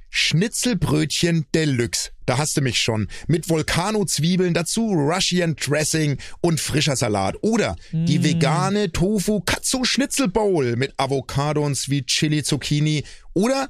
[0.11, 2.11] Schnitzelbrötchen Deluxe.
[2.25, 3.07] Da hast du mich schon.
[3.27, 7.37] Mit Volcano-Zwiebeln, dazu Russian Dressing und frischer Salat.
[7.41, 13.05] Oder die vegane Tofu Katsu Schnitzel Bowl mit Avocado und Sweet Chili Zucchini.
[13.33, 13.69] Oder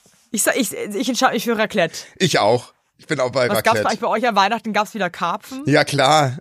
[0.31, 1.99] ich ich, ich entscheide mich für Raclette.
[2.17, 2.73] Ich auch.
[2.97, 4.01] Ich bin auch bei Was gab's bei euch Raclette.
[4.01, 4.73] bei euch an Weihnachten?
[4.73, 5.63] Gab's wieder Karpfen?
[5.65, 6.37] Ja klar.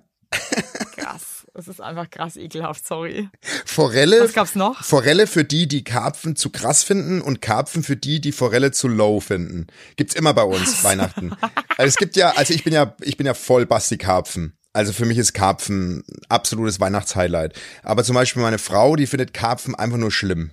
[0.97, 1.47] Krass.
[1.53, 3.29] Das ist einfach krass ekelhaft, sorry.
[3.67, 4.23] Forelle.
[4.23, 4.85] Was gab's noch?
[4.85, 8.87] Forelle für die, die Karpfen zu krass finden und Karpfen für die, die Forelle zu
[8.87, 9.67] low finden.
[9.97, 11.33] Gibt's immer bei uns Weihnachten.
[11.77, 14.57] Also es gibt ja, also ich bin ja, ich bin ja voll Basti Karpfen.
[14.73, 17.59] Also für mich ist Karpfen absolutes Weihnachtshighlight.
[17.83, 20.53] Aber zum Beispiel meine Frau, die findet Karpfen einfach nur schlimm.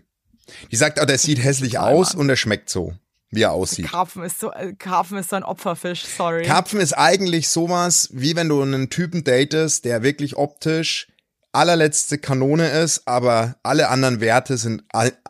[0.72, 2.94] Die sagt, oh, der sieht hässlich aus und der schmeckt so,
[3.30, 3.88] wie er aussieht.
[3.88, 6.44] Karpfen ist so, äh, Karpfen ist so ein Opferfisch, sorry.
[6.44, 11.08] Karpfen ist eigentlich sowas, wie wenn du einen Typen datest, der wirklich optisch
[11.52, 14.84] allerletzte Kanone ist, aber alle anderen Werte sind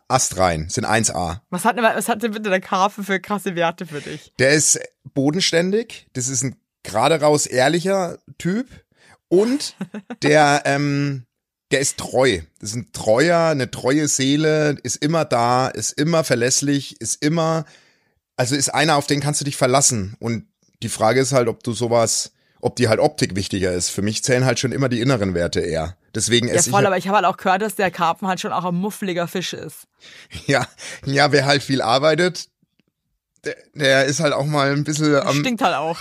[0.08, 1.42] astrein, sind 1A.
[1.50, 4.34] was hat denn, was hat denn bitte der Karpfen für krasse Werte für dich?
[4.40, 4.80] Der ist
[5.14, 8.68] bodenständig, das ist ein gerade raus ehrlicher Typ
[9.30, 9.76] und
[10.24, 11.26] der, ähm,
[11.72, 12.40] der ist treu.
[12.60, 17.66] Das ist ein treuer, eine treue Seele, ist immer da, ist immer verlässlich, ist immer,
[18.38, 20.16] also ist einer, auf den kannst du dich verlassen.
[20.20, 20.48] Und
[20.82, 23.90] die Frage ist halt, ob du sowas, ob die halt Optik wichtiger ist.
[23.90, 25.98] Für mich zählen halt schon immer die inneren Werte eher.
[26.16, 28.54] Deswegen Ja, voll, ich, aber ich habe halt auch gehört, dass der Karpfen halt schon
[28.54, 29.88] auch ein muffeliger Fisch ist.
[30.46, 30.66] ja,
[31.06, 32.48] ja, wer halt viel arbeitet,
[33.44, 36.00] der, der ist halt auch mal ein bisschen am, Stinkt halt auch.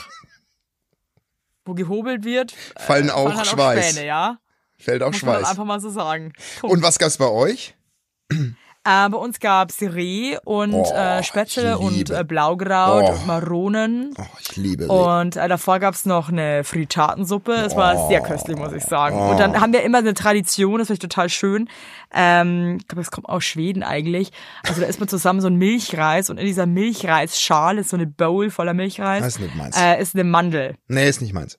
[1.65, 3.91] Wo gehobelt wird, äh, fallen auch fallen halt Schweiß.
[3.91, 4.39] Späne, ja?
[4.79, 5.51] Fällt auch Muss man halt Schweiß.
[5.51, 6.33] einfach mal so sagen.
[6.61, 6.77] Punkt.
[6.77, 7.75] Und was gab's bei euch?
[8.87, 13.13] Äh, bei uns gab's Reh und Oh, äh, Spätzle und äh, Blaugraut Oh.
[13.13, 14.15] und Maronen.
[14.19, 14.89] Oh, ich liebe Reh.
[14.89, 17.53] Und äh, davor gab's noch eine Fritatensuppe.
[17.53, 19.19] Es war sehr köstlich, muss ich sagen.
[19.19, 19.39] Und Oh.
[19.39, 21.69] dann haben wir immer eine Tradition, das finde ich total schön.
[22.15, 24.31] Ähm, ich glaube, es kommt aus Schweden eigentlich.
[24.67, 28.07] Also da isst man zusammen so einen Milchreis und in dieser Milchreisschale ist so eine
[28.07, 29.23] Bowl voller Milchreis.
[29.23, 29.77] Das ist nicht meins.
[29.77, 30.77] Äh, ist eine Mandel.
[30.89, 31.59] Nee, ist nicht meins.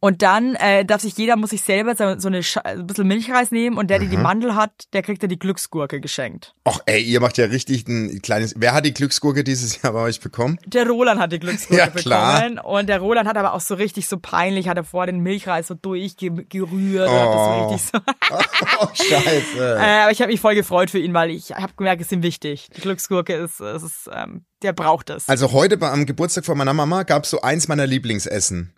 [0.00, 3.50] Und dann äh, darf sich jeder, muss sich selber so, so eine ein bisschen Milchreis
[3.50, 4.22] nehmen und der, der die Mhm.
[4.22, 6.54] Mandel hat, der kriegt dann die Glücksgurke geschenkt.
[6.66, 8.54] Och, ey, ihr macht ja richtig ein kleines.
[8.56, 10.58] Wer hat die Glücksgurke dieses Jahr bei euch bekommen?
[10.66, 12.40] Der Roland hat die Glücksgurke Ja, klar.
[12.42, 15.20] bekommen und der Roland hat aber auch so richtig so peinlich, hat er vor den
[15.20, 17.08] Milchreis so durchgerührt.
[17.08, 17.68] hat das so Oh.
[17.72, 17.98] richtig so.
[18.80, 19.58] Oh, scheiße.
[19.78, 22.12] äh, aber ich habe mich voll gefreut für ihn, weil ich habe gemerkt, es ist
[22.12, 22.68] ihm wichtig.
[22.76, 25.28] Die Glücksgurke ist, es ist ähm, der braucht es.
[25.28, 28.72] Also heute bei- am Geburtstag von meiner Mama gab's so eins meiner Lieblingsessen.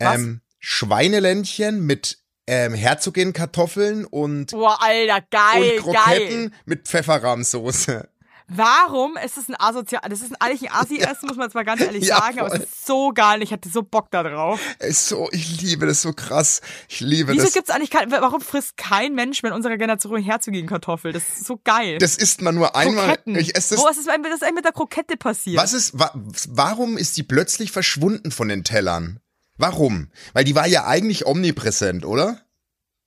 [0.00, 6.60] Ähm, Schweineländchen mit ähm, Herzogin-Kartoffeln und, Boah, Alter, geil, und Kroketten geil.
[6.64, 8.08] mit Pfefferrahmsoße.
[8.50, 11.66] Warum ist es ein asozial, das ist ein, eigentlich ein Assi-Essen, muss man jetzt mal
[11.66, 12.58] ganz ehrlich Ja, sagen, aber voll.
[12.60, 14.58] es ist so geil, ich hatte so Bock da drauf.
[14.78, 16.62] Ist so, ich liebe das so krass.
[16.88, 17.52] Ich liebe Wieso das.
[17.52, 21.12] gibt's eigentlich kein, warum frisst kein Mensch mehr in unserer Generation herzogin Kartoffel?
[21.12, 21.98] Das ist so geil.
[21.98, 23.08] Das isst man nur einmal.
[23.08, 23.36] Kroketten.
[23.36, 25.58] Ich esse das Wo ist es eigentlich- das ist eigentlich mit der Krokette passiert?
[25.62, 26.10] Was ist, wa,
[26.48, 29.20] warum ist die plötzlich verschwunden von den Tellern?
[29.58, 30.08] Warum?
[30.32, 32.40] Weil die war ja eigentlich omnipräsent, oder?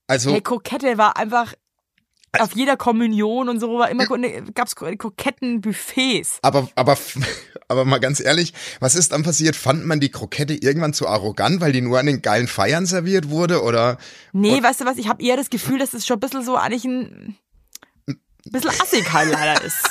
[0.07, 1.53] Also, Hey, Krokette war einfach
[2.39, 6.39] auf jeder Kommunion und so war immer ne, gab's Krokettenbuffets.
[6.41, 6.97] aber, aber,
[7.67, 9.55] aber mal ganz ehrlich, was ist dann passiert?
[9.55, 13.29] Fand man die Krokette irgendwann zu arrogant, weil die nur an den geilen Feiern serviert
[13.29, 13.97] wurde, oder?
[14.31, 16.55] Nee, weißt du was, ich habe eher das Gefühl, dass es schon ein bisschen so
[16.55, 17.37] eigentlich ein
[18.45, 19.79] bisschen assig halt leider ist.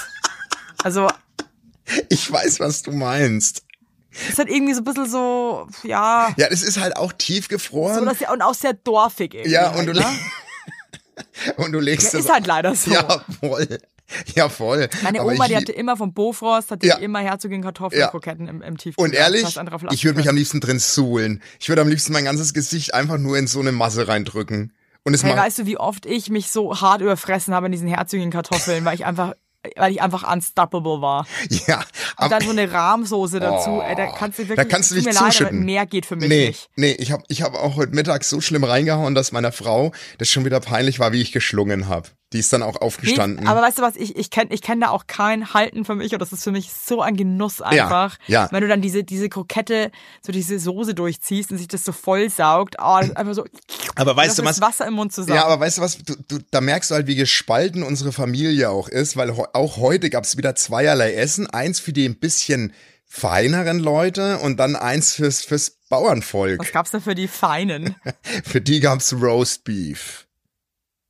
[0.83, 1.09] Also,
[2.09, 3.65] Ich weiß, was du meinst.
[4.29, 7.99] Es hat irgendwie so ein bisschen so, ja, Ja, das ist halt auch tiefgefroren.
[7.99, 9.53] so, dass, und auch sehr dorfig irgendwie.
[9.53, 10.07] ja, halt, und du, ne?
[11.57, 12.91] und du legst Ja, das ist halt leider so.
[12.93, 13.79] Ja, voll.
[14.35, 14.89] Ja, voll.
[15.03, 16.97] Meine Oma, die hatte immer vom Bofrost, hatte Ja.
[16.97, 18.11] immer Herzogin Kartoffeln Ja.
[18.51, 19.05] im, im Tiefkühl.
[19.05, 19.45] Und ehrlich,
[19.91, 21.41] ich würde mich am liebsten drin suhlen.
[21.61, 24.73] Ich würde am liebsten mein ganzes Gesicht einfach nur in so eine Masse reindrücken.
[25.05, 27.87] Und es Hey, weißt du, wie oft ich mich so hart überfressen habe in diesen
[27.87, 29.35] Herzogin Kartoffeln, weil ich einfach,
[29.77, 31.27] weil ich einfach unstoppable war.
[31.67, 31.85] ja, Und
[32.17, 35.05] aber, dann so eine Rahmsoße dazu, ey, da kannst du wirklich, da kannst du dich
[35.05, 35.65] mir leid, zuschütten.
[35.65, 36.71] mehr geht für mich nee, nicht.
[36.77, 40.29] nee, ich habe ich hab auch heute Mittag so schlimm reingehauen, dass meiner Frau das
[40.29, 42.09] schon wieder peinlich war, wie ich geschlungen habe.
[42.33, 43.49] Die ist dann auch aufgestanden.
[43.49, 46.13] aber weißt du was, ich, ich kenne ich kenn da auch kein Halten für mich
[46.13, 48.19] und das ist für mich so ein Genuss einfach.
[48.27, 48.49] ja.
[48.53, 49.91] Wenn du dann diese, diese Krokette,
[50.23, 53.45] so diese Soße durchziehst und sich das so voll saugt, oh, das ist einfach so,
[53.97, 54.61] aber weißt du was?
[54.61, 55.37] Wasser im Mund zusammen.
[55.37, 58.71] Ja, aber weißt du was, du, du, da merkst du halt, wie gespalten unsere Familie
[58.71, 61.49] auch ist, weil auch heute gab's wieder zweierlei Essen.
[61.49, 62.73] Eins für die ein bisschen
[63.07, 66.61] feineren Leute und dann eins fürs, fürs Bauernvolk.
[66.61, 67.97] Was gab's da für die Feinen?
[68.45, 70.29] Für die gab's Roast Beef.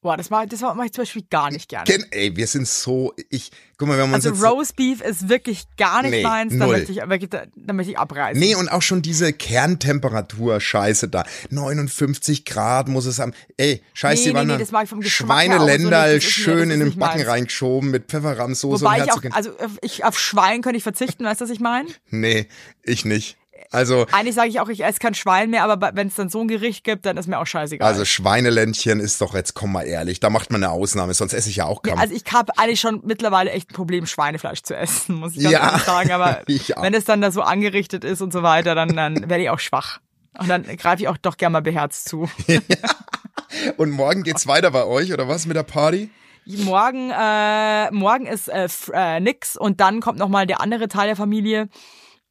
[0.02, 1.84] Boah, das mache das mach ich zum Beispiel gar nicht gerne.
[1.84, 4.42] Ken, ey, wir sind so, ich, guck mal, haben uns Also jetzt...
[4.50, 6.76] Roast Beef ist wirklich gar nicht Nee, meins, da null.
[6.78, 8.40] möchte ich wirklich, da, möchte ich abreißen.
[8.40, 11.24] Nee, und auch schon diese Kerntemperatur-Scheiße da.
[11.50, 13.32] 59 Grad muss es haben.
[13.58, 14.56] Ey, scheiß Nee, die nee, Wandern.
[14.56, 17.28] nee, das mag ich vom so Schweineländer mir- schön das in den Backen meins.
[17.28, 19.50] reingeschoben mit Pfefferrahmsoße Wobei und ich auch, also
[19.82, 21.88] ich, auf Schwein könnte ich verzichten, weißt du, was ich meine?
[22.08, 22.46] Nee,
[22.82, 23.36] ich nicht.
[23.70, 26.40] Also, Eigentlich sage ich auch, ich esse kein Schwein mehr, aber wenn es dann so
[26.40, 27.86] ein Gericht gibt, dann ist mir auch scheißegal.
[27.86, 31.50] also Schweineländchen ist doch jetzt, komm mal ehrlich, da macht man eine Ausnahme, sonst esse
[31.50, 31.98] ich ja auch kaum.
[31.98, 35.52] also ich habe eigentlich schon mittlerweile echt ein Problem, Schweinefleisch zu essen, muss ich ganz
[35.52, 35.68] Ja.
[35.70, 36.10] ehrlich sagen.
[36.12, 36.40] Aber
[36.76, 36.82] auch.
[36.82, 39.60] wenn es dann da so angerichtet ist und so weiter, dann, dann werde ich auch
[39.60, 40.00] schwach.
[40.38, 42.28] Und dann greife ich auch doch gerne mal beherzt zu.
[43.76, 46.10] und morgen geht's weiter bei euch, oder was, mit der Party?
[46.46, 51.16] Morgen, äh, morgen ist äh, äh, nix und dann kommt nochmal der andere Teil der
[51.16, 51.68] Familie.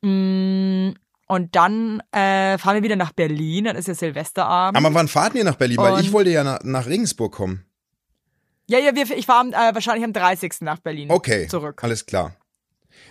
[0.02, 0.92] Mm,
[1.32, 4.76] Und dann äh, fahren wir wieder nach Berlin, dann ist ja Silvesterabend.
[4.84, 5.78] Aber wann fahrt ihr nach Berlin?
[5.78, 7.66] Weil Und- ich wollte ja nach, nach Regensburg kommen.
[8.68, 10.56] ja, ja, wir, ich fahre äh, wahrscheinlich am 30.
[10.62, 11.84] nach Berlin Okay, zurück.
[11.84, 12.36] alles klar.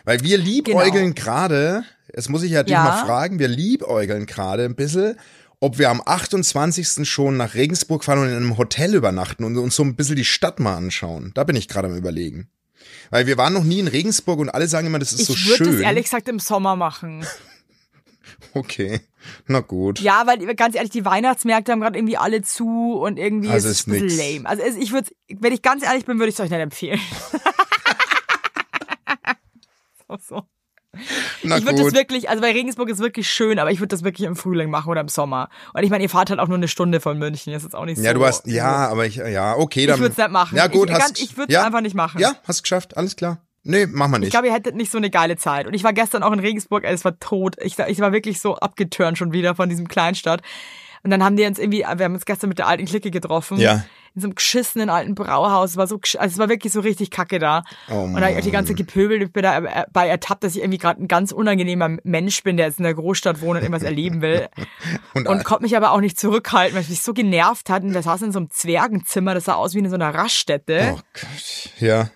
[0.05, 2.83] Weil wir liebäugeln gerade, das muss ich ja dich Ja.
[2.83, 5.17] mal fragen, wir liebäugeln gerade ein bisschen,
[5.61, 7.05] ob wir am 28.
[7.09, 10.25] schon nach Regensburg fahren und in einem Hotel übernachten und uns so ein bisschen die
[10.25, 11.31] Stadt mal anschauen.
[11.35, 12.51] Da bin ich gerade am überlegen.
[13.11, 15.47] Weil wir waren noch nie in Regensburg und alle sagen immer, das ist so Ich
[15.49, 15.75] würde schön.
[15.75, 17.25] es ehrlich gesagt im Sommer machen.
[18.55, 19.01] Okay,
[19.47, 20.01] na gut.
[20.01, 23.89] Ja, weil ganz ehrlich, die Weihnachtsmärkte haben gerade irgendwie alle zu und irgendwie Also ist
[23.89, 24.49] es lame.
[24.49, 27.01] Also es- ich würde, wenn ich ganz ehrlich bin, würde ich es euch nicht empfehlen.
[30.09, 30.43] so, so.
[31.43, 34.05] Na Ich würde das wirklich, also bei Regensburg ist wirklich schön, aber ich würde das
[34.05, 35.51] wirklich im Frühling machen oder im Sommer.
[35.75, 37.75] Und ich meine, ihr fahrt halt auch nur eine Stunde von München, das ist jetzt
[37.75, 38.05] auch nicht so.
[38.05, 39.97] Ja, du hast, ja, aber ich, ja, okay, dann.
[39.97, 40.57] Ich würd's nicht machen.
[40.57, 42.21] Ja, gut, Ich- hast, ich würd's ja, einfach nicht machen.
[42.21, 43.47] Ja, hast geschafft, alles klar.
[43.69, 44.31] Nee, machen wir Ich nicht.
[44.31, 45.67] glaube, ihr hättet nicht so eine geile Zeit.
[45.67, 47.57] Und ich war gestern auch in Regensburg, ey, es war tot.
[47.63, 50.41] Ich, ich war wirklich so abgeturnt schon wieder von diesem Kleinstadt.
[51.03, 53.59] Und dann haben die uns irgendwie, wir haben uns gestern mit der alten Clique getroffen.
[53.59, 53.85] Ja.
[54.15, 55.73] In so einem geschissenen alten Brauhaus.
[55.73, 57.63] Es war so, also es war wirklich so richtig kacke da.
[57.91, 60.79] Oh und da ich die ganze Gepöbel, ich bin da bei ertappt, dass ich irgendwie
[60.79, 64.23] gerade ein ganz unangenehmer Mensch bin, der jetzt in der Großstadt wohnt und irgendwas erleben
[64.23, 64.49] will.
[65.15, 67.83] Und, Und konnte mich aber auch nicht zurückhalten, weil es mich so genervt hat.
[67.83, 70.95] Und wir saßen in so einem Zwergenzimmer, das sah aus wie in so einer Raststätte.
[70.95, 72.09] oh Gott, ja.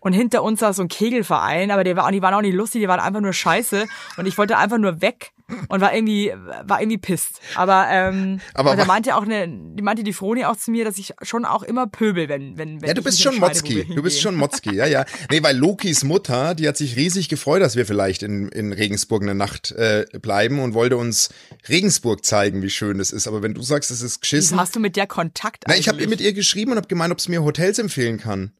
[0.00, 2.80] Und hinter uns saß so ein Kegelverein, aber der war, die waren auch nicht lustig,
[2.80, 3.86] die waren einfach nur scheiße.
[4.16, 5.32] Und ich wollte einfach nur weg
[5.68, 6.32] und war irgendwie,
[6.64, 7.40] war irgendwie pisst.
[7.56, 10.96] Aber, ähm, Aber da meinte auch eine, die meinte die Froni auch zu mir, dass
[10.96, 13.84] ich schon auch immer pöbel, wenn, wenn, wenn Ja, du bist schon Motzki.
[13.94, 15.04] Du bist schon Motzki, ja, ja.
[15.30, 19.22] Nee, weil Lokis Mutter, die hat sich riesig gefreut, dass wir vielleicht in, in Regensburg
[19.22, 21.30] eine Nacht äh, bleiben und wollte uns
[21.68, 23.26] Regensburg zeigen, wie schön es ist.
[23.26, 24.58] Aber wenn du sagst, es ist Wieso geschissen.
[24.60, 26.10] hast du mit der Kontakt Na, ich habe eigentlich?
[26.10, 28.52] mit ihr geschrieben und habe gemeint, ob sie mir Hotels empfehlen kann.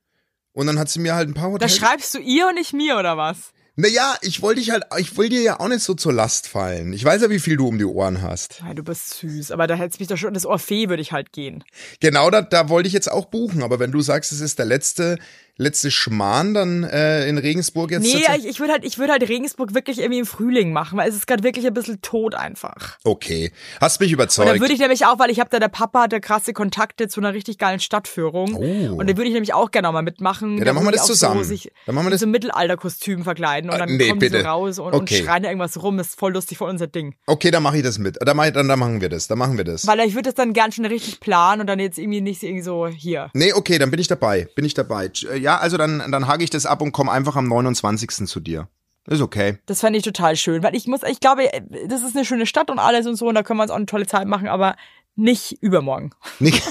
[0.53, 1.77] Und dann hat sie mir halt ein paar Da Hotels.
[1.77, 3.53] schreibst du ihr und nicht mir, oder was?
[3.77, 6.93] Naja, ich wollte dich halt, ich will dir ja auch nicht so zur Last fallen.
[6.93, 8.61] Ich weiß ja, wie viel du um die Ohren hast.
[8.67, 11.33] Ja, du bist süß, aber da hättest mich doch schon, das Orphee würde ich halt
[11.33, 11.65] gehen.
[12.01, 13.63] Genau, da, da wollte ich jetzt auch buchen.
[13.63, 15.19] Aber wenn du sagst, es ist der letzte,
[15.61, 18.03] letzte Schmarrn dann äh, in Regensburg jetzt.
[18.03, 21.09] Nee, ich, ich würde halt, ich würde halt Regensburg wirklich irgendwie im Frühling machen, weil
[21.09, 22.99] es ist gerade wirklich ein bisschen tot einfach.
[23.05, 24.49] okay, hast mich Und überzeugt.
[24.49, 27.21] dann würde ich nämlich auch, weil ich habe da, der Papa hatte krasse Kontakte zu
[27.21, 28.55] einer richtig geilen Stadtführung.
[28.55, 28.95] Oh.
[28.97, 30.55] Und da würde ich nämlich auch gerne mal mitmachen.
[30.55, 31.45] Ja, Da dann machen wir das zusammen.
[31.45, 34.41] So sich Dann machen wir das- so Mittelalterkostüm verkleiden und Ah, dann nee, kommen bitte.
[34.41, 35.19] so raus und, Okay.
[35.21, 35.97] und schreien irgendwas rum.
[35.99, 37.15] Das ist voll lustig, voll unser Ding.
[37.27, 38.17] okay, dann mache ich das mit.
[38.21, 39.27] Dann, mach ich, dann, dann machen wir das.
[39.29, 39.87] Dann machen wir das.
[39.87, 42.63] Weil ich würde das dann gern schon richtig planen und dann jetzt irgendwie nicht irgendwie
[42.63, 43.31] so hier.
[43.35, 44.49] Nee, okay, dann bin ich dabei.
[44.55, 45.11] Bin ich dabei.
[45.33, 48.29] Äh, Ja, also dann, dann hake ich das ab und komme einfach am 29.
[48.29, 48.69] zu dir.
[49.09, 49.59] Ist okay.
[49.67, 51.49] Das fände ich total schön, weil ich muss, ich glaube,
[51.89, 53.77] das ist eine schöne Stadt und alles und so und da können wir uns auch
[53.77, 54.77] eine tolle Zeit machen, aber
[55.17, 56.13] nicht übermorgen.
[56.39, 56.63] Nicht,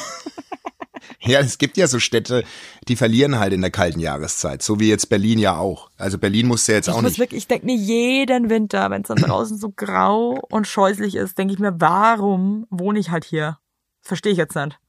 [1.21, 2.45] Ja, es gibt ja so Städte,
[2.87, 5.89] die verlieren halt in der kalten Jahreszeit, so wie jetzt Berlin ja auch.
[5.97, 7.19] Also Berlin musste jetzt Ich auch muss nicht.
[7.19, 11.37] wirklich, ich denke mir jeden Winter, wenn es dann draußen so grau und scheußlich ist,
[11.37, 13.57] denke ich mir, warum wohne ich halt hier?
[13.99, 14.79] Verstehe ich jetzt nicht.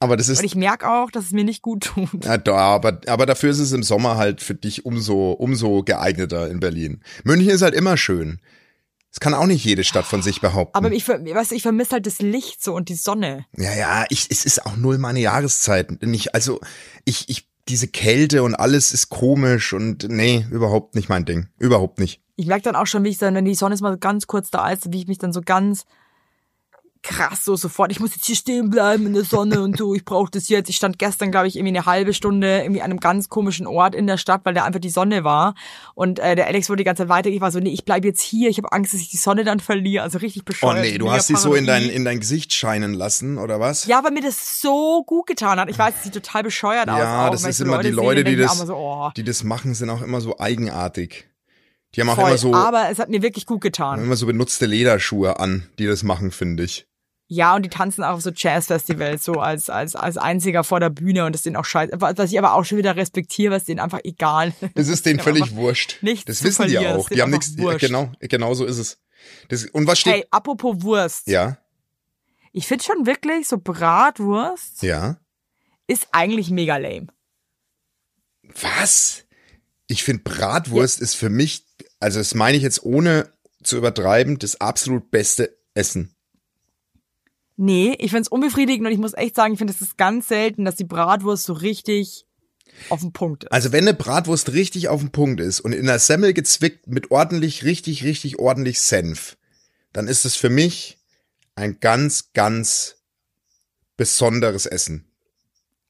[0.00, 2.24] Aber das ist Und ich merke auch, dass es mir nicht gut tut.
[2.24, 6.50] Ja, da, aber, aber dafür ist es im Sommer halt für dich umso, umso geeigneter
[6.50, 7.02] in Berlin.
[7.24, 8.40] München ist halt immer schön.
[9.10, 10.76] Das kann auch nicht jede Stadt von sich behaupten.
[10.76, 13.46] Aber ich, weißt ich vermisse halt das Licht so und die Sonne.
[13.56, 16.02] ja, ja, ich, es ist auch null meine Jahreszeit.
[16.02, 16.60] Nicht, also,
[17.04, 21.46] ich, ich, diese Kälte und alles ist komisch und nee, überhaupt nicht mein Ding.
[21.58, 22.20] Überhaupt nicht.
[22.34, 24.50] Ich merke dann auch schon, wie ich dann, wenn die Sonne ist mal ganz kurz
[24.50, 25.84] da ist, wie ich mich dann so ganz
[27.04, 30.04] krass so sofort, ich muss jetzt hier stehen bleiben in der Sonne und so, ich
[30.04, 30.68] brauche das jetzt.
[30.68, 33.94] Ich stand gestern, glaube ich, irgendwie eine halbe Stunde irgendwie an einem ganz komischen Ort
[33.94, 35.54] in der Stadt, weil da einfach die Sonne war.
[35.94, 37.28] Und äh, der Alex wurde die ganze Zeit weiter.
[37.30, 38.48] Ich war so, nee, ich bleib jetzt hier.
[38.50, 40.02] Ich habe Angst, dass ich die Sonne dann verliere.
[40.02, 40.80] Also richtig Oh bescheuert.
[40.80, 43.86] nee, du hast sie so in dein, in dein Gesicht scheinen lassen, oder was?
[43.86, 45.68] Ja, weil mir das so gut getan hat.
[45.70, 46.98] Ich weiß, es sieht total bescheuert aus.
[46.98, 49.74] Ja, das ist immer die sehe, Leute, dann die das, so, oh, die das machen,
[49.74, 51.26] sind auch immer so eigenartig.
[51.94, 52.28] Die haben auch voll.
[52.30, 54.02] immer so, Aber es hat mir wirklich gut getan.
[54.02, 56.86] immer so benutzte Lederschuhe an, die das machen, finde ich.
[57.34, 60.90] Ja, und die tanzen auch auf so Jazzfestivals, so als, als, als einziger vor der
[60.90, 61.92] Bühne und das ist denen auch scheiße.
[61.98, 64.52] Was ich aber auch schon wieder respektiere, was ist denen einfach egal.
[64.74, 65.98] Das ist denen Die haben völlig wurscht.
[66.02, 67.10] nichts das wissen die auch.
[67.10, 67.80] ist Die haben denen nichts, wurscht.
[67.80, 68.98] genau, genau so ist es.
[69.48, 70.12] Das, und was steht?
[70.14, 71.26] Hey, apropos Wurst.
[71.26, 71.58] Ja,
[72.52, 75.18] Ich finde schon wirklich, so Bratwurst ja.
[75.88, 77.08] ist eigentlich mega lame.
[78.60, 79.24] Was?
[79.88, 81.64] Ich finde Bratwurst ist für mich,
[81.98, 83.32] also das meine ich jetzt ohne
[83.62, 86.13] zu übertreiben, das absolut beste Essen.
[87.56, 90.64] Nee, ich find's unbefriedigend und ich muss echt sagen, ich finde, es ist ganz selten,
[90.64, 92.26] dass die Bratwurst so richtig
[92.88, 93.52] auf den Punkt ist.
[93.52, 97.10] Also wenn eine Bratwurst richtig auf den Punkt ist und in der Semmel gezwickt mit
[97.10, 99.36] ordentlich, richtig, richtig ordentlich Senf,
[99.92, 100.98] dann ist es für mich
[101.54, 102.96] ein ganz, ganz
[103.96, 105.06] besonderes Essen.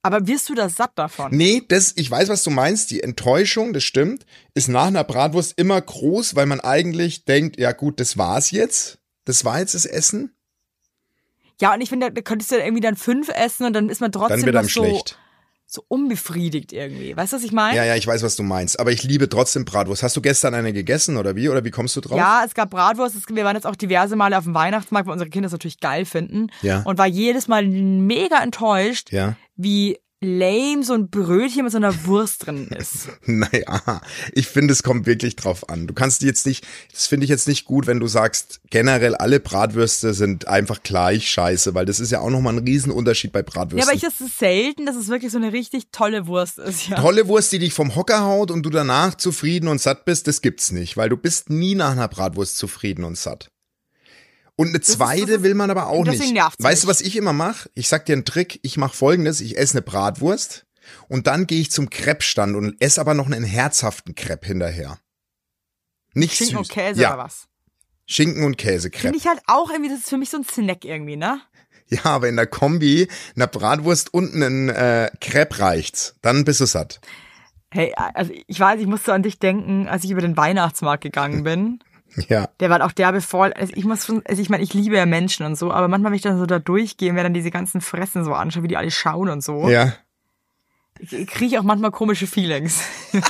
[0.03, 1.35] Aber wirst du da satt davon?
[1.35, 2.91] Nee, das, ich weiß, was du meinst.
[2.91, 7.73] Die Enttäuschung, das stimmt, ist nach einer Bratwurst immer groß, weil man eigentlich denkt, ja
[7.73, 8.99] gut, das war's jetzt.
[9.25, 10.37] Das war jetzt das Essen.
[11.61, 14.11] Ja, und ich finde, da könntest du irgendwie dann fünf essen und dann ist man
[14.13, 15.19] trotzdem Dann wird einem so, schlecht.
[15.67, 17.17] so unbefriedigt irgendwie.
[17.17, 17.77] Weißt du, was ich meine?
[17.77, 18.79] Ja, ja, ich weiß, was du meinst.
[18.81, 20.03] Aber ich liebe trotzdem Bratwurst.
[20.03, 21.49] Hast du gestern eine gegessen oder wie?
[21.49, 22.19] Oder wie kommst du drauf?
[22.19, 23.15] Ja, es gab Bratwurst.
[23.17, 25.81] Es, wir waren jetzt auch diverse Male auf dem Weihnachtsmarkt, weil unsere Kinder es natürlich
[25.81, 26.49] geil finden.
[26.63, 26.83] Ja.
[26.83, 29.37] Und war jedes Mal mega enttäuscht, Ja.
[29.57, 33.09] wie lame so ein Brötchen mit so einer Wurst drin ist.
[33.27, 34.01] Naja,
[34.33, 35.87] ich finde, es kommt wirklich drauf an.
[35.87, 39.15] Du kannst die jetzt nicht, das finde ich jetzt nicht gut, wenn du sagst, generell
[39.15, 43.43] alle Bratwürste sind einfach gleich scheiße, weil das ist ja auch nochmal ein Riesenunterschied bei
[43.43, 43.79] Bratwürsten.
[43.79, 46.89] Ja, aber ich, das ist selten, dass es wirklich so eine richtig tolle Wurst ist.
[46.89, 47.01] Ja.
[47.01, 50.41] Tolle Wurst, die dich vom Hocker haut und du danach zufrieden und satt bist, das
[50.41, 53.51] gibt's nicht, weil du bist nie nach einer Bratwurst zufrieden und satt.
[54.57, 56.33] Und eine zweite will man aber auch nicht.
[56.33, 57.69] nervt's Weißt du, was ich immer mache?
[57.75, 58.61] Ich sag dir einen Trick.
[58.63, 59.41] Ich mache folgendes.
[59.41, 60.67] Ich esse eine Bratwurst
[61.09, 64.99] und dann gehe ich zum Crepe-Stand und esse aber noch einen herzhaften Crepe hinterher.
[66.15, 66.69] Nicht Schinken süß.
[66.69, 67.47] und Käse ja, oder was?
[68.07, 69.17] Schinken und Käse Finde Crepe.
[69.17, 71.41] ich halt auch irgendwie, das ist für mich so ein Snack irgendwie, ne?
[71.89, 76.15] Ja, aber in der Kombi einer Bratwurst und einen äh, Crepe reicht's.
[76.23, 77.01] Dann bist du satt.
[77.71, 81.43] Hey, also ich weiß, ich musste an dich denken, als ich über den Weihnachtsmarkt gegangen
[81.45, 81.81] bin.
[82.29, 82.49] Ja.
[82.61, 83.53] Der war auch derbe voll.
[83.53, 86.13] Also ich muss schon, also ich meine, ich liebe ja Menschen und so, aber manchmal,
[86.13, 88.69] wenn ich dann so da durchgehe und mir dann diese ganzen Fressen so anschaue, wie
[88.69, 89.93] die alle schauen und so, Ja.
[91.09, 92.81] kriege ich auch manchmal komische Feelings.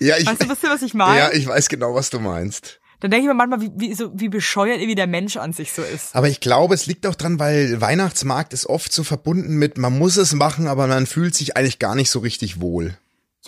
[0.00, 1.18] Ja, ich, Weißt du, wisst ihr, was ich meine?
[1.18, 2.78] ja, ich weiß genau, was du meinst.
[3.00, 5.72] Dann denke ich mir manchmal, wie, wie, so, wie bescheuert irgendwie der Mensch an sich
[5.72, 6.14] so ist.
[6.14, 9.96] Aber ich glaube, es liegt auch dran, weil Weihnachtsmarkt ist oft so verbunden mit, man
[9.98, 12.96] muss es machen, aber man fühlt sich eigentlich gar nicht so richtig wohl.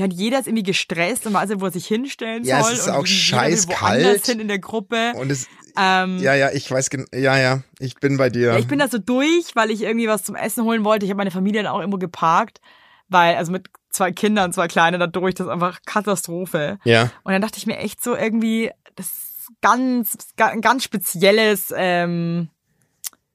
[0.01, 2.67] Ja, und jeder ist irgendwie gestresst und weiß nicht, wo er sich hinstellen Ja, es
[2.69, 2.73] soll.
[2.75, 5.13] ist und auch woanders hin in der Gruppe.
[5.15, 5.47] Und es,
[5.77, 8.53] Ähm, ja, ja, ich weiß, ja, ja, ich bin bei dir.
[8.53, 11.05] Ja, ich bin da so durch, weil ich irgendwie was zum Essen holen wollte.
[11.05, 12.63] Ich habe meine Familie dann auch irgendwo geparkt,
[13.09, 16.79] weil, also mit zwei Kindern, zwei Kleine da durch, das ist einfach Katastrophe.
[16.85, 17.11] ja.
[17.23, 20.17] Und dann dachte ich mir echt so irgendwie, das ist ganz,
[20.63, 22.49] ganz spezielles, ähm,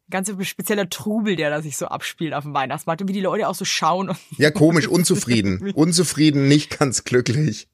[0.09, 3.47] ganz spezieller Trubel, der da sich so abspielt auf dem Weihnachtsmarkt und wie die Leute
[3.47, 4.11] auch so schauen.
[4.37, 5.71] Ja, komisch, unzufrieden.
[5.73, 7.67] unzufrieden, nicht ganz glücklich.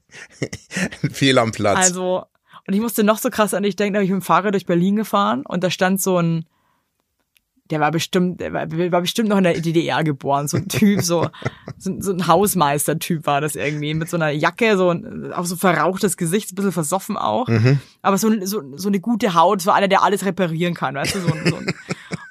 [1.11, 1.77] Fehl am Platz.
[1.77, 2.25] Also,
[2.67, 4.53] und ich musste noch so krass an dich denken, da bin ich mit dem Fahrrad
[4.53, 6.45] durch Berlin gefahren und da stand so ein,
[7.69, 11.01] der war bestimmt, der war, war bestimmt noch in der DDR geboren, so ein Typ,
[11.01, 11.29] so,
[11.77, 15.55] so, so ein Hausmeister-Typ war das irgendwie, mit so einer Jacke, so ein, auch so
[15.55, 17.47] verrauchtes Gesicht, ein bisschen versoffen auch,
[18.01, 21.19] aber so, so, so eine gute Haut, so einer, der alles reparieren kann, weißt du,
[21.21, 21.73] so, so ein,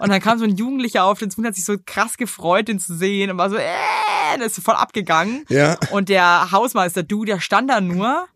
[0.01, 2.78] und dann kam so ein Jugendlicher auf den und hat sich so krass gefreut, den
[2.78, 3.66] zu sehen und war so, äh,
[4.38, 5.44] der ist so voll abgegangen.
[5.48, 5.76] Ja.
[5.90, 8.26] Und der Hausmeister, du, der stand da nur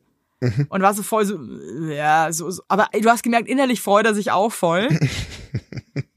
[0.40, 0.66] Mhm.
[0.68, 1.38] und war so voll so,
[1.88, 4.88] ja, so, so, aber du hast gemerkt, innerlich freut er sich auch voll.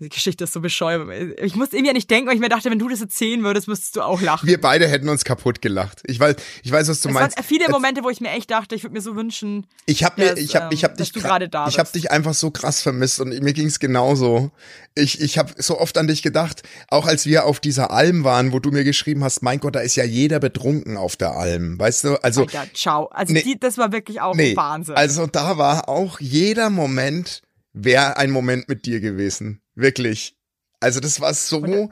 [0.00, 1.38] Die Geschichte ist so bescheuert.
[1.40, 3.94] Ich musste irgendwie nicht denken, weil ich mir dachte, wenn du das erzählen würdest, müsstest
[3.94, 4.48] du auch lachen.
[4.48, 6.02] Wir beide hätten uns kaputt gelacht.
[6.06, 6.34] Ich weiß,
[6.64, 7.36] ich weiß, was du es meinst.
[7.36, 10.20] waren viele Momente, wo ich mir echt dachte, ich würde mir so wünschen, Ich habe
[10.20, 12.50] mir, dass, ich habe, ich habe ähm, dich, gerade da ich habe dich einfach so
[12.50, 14.50] krass vermisst und mir ging's genauso.
[14.96, 18.52] Ich, ich habe so oft an dich gedacht, auch als wir auf dieser Alm waren,
[18.52, 21.78] wo du mir geschrieben hast, mein Gott, da ist ja jeder betrunken auf der Alm,
[21.78, 22.16] weißt du?
[22.22, 23.06] Also Alter, ciao.
[23.06, 23.42] Also Nee.
[23.42, 24.96] die, das war wirklich auch nee, Wahnsinn.
[24.96, 27.42] also da war auch jeder Moment
[27.74, 30.36] wäre ein Moment mit dir gewesen, wirklich.
[30.80, 31.90] Also das war so,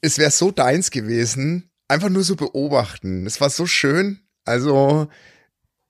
[0.00, 3.26] es wäre so deins gewesen, einfach nur so beobachten.
[3.26, 4.20] Es war so schön.
[4.44, 5.08] Also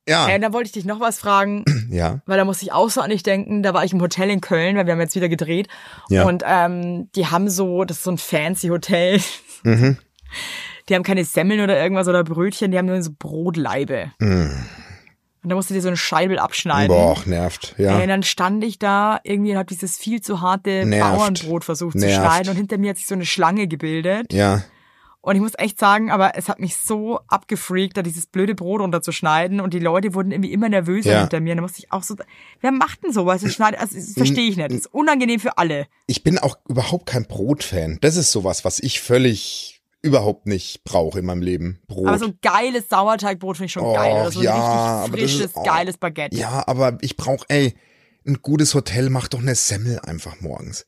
[0.08, 2.90] ja, und dann wollte ich dich noch was fragen, ja, weil da musste ich auch
[2.90, 3.62] so an dich denken.
[3.62, 5.68] Da war ich im Hotel in Köln, weil wir haben jetzt wieder gedreht.
[6.08, 6.24] Ja.
[6.24, 9.20] Und ähm, die haben so, das ist so ein fancy Hotel.
[9.62, 9.98] Mhm.
[10.88, 14.12] Die haben keine Semmeln oder irgendwas oder Brötchen, die haben nur so Brotleibe.
[15.42, 16.94] Und da musst du dir so eine Scheibel abschneiden.
[16.94, 17.96] Boah, nervt, ja.
[17.96, 21.16] Ey, und dann stand ich da irgendwie und hab dieses viel zu harte Nervt.
[21.16, 22.16] Bauernbrot versucht zu Nervt.
[22.26, 24.32] schneiden und hinter mir hat sich so eine Schlange gebildet.
[24.32, 24.62] Ja,
[25.22, 28.80] Und ich muss echt sagen, aber es hat mich so abgefreakt, da dieses blöde Brot
[28.80, 31.20] runterzuschneiden und die Leute wurden irgendwie immer nervöser Ja.
[31.20, 31.52] hinter mir.
[31.52, 32.16] Und da musste ich auch so,
[32.60, 33.42] wer macht denn sowas?
[33.52, 34.70] Schneidet, also, das verstehe ich nicht.
[34.70, 35.86] Das ist unangenehm für alle.
[36.06, 37.98] ich bin auch überhaupt kein Brotfan.
[38.02, 41.80] Das ist sowas, was ich völlig überhaupt nicht brauche in meinem Leben.
[41.86, 42.08] Brot.
[42.08, 44.12] Aber so ein geiles Sauerteigbrot finde ich schon geil.
[44.12, 46.36] Oder so ein ja, aber richtig das ist- frisches, oh, geiles Baguette.
[46.36, 47.74] Ja, aber ich brauche, ey,
[48.26, 50.86] ein gutes Hotel macht doch eine Semmel einfach morgens.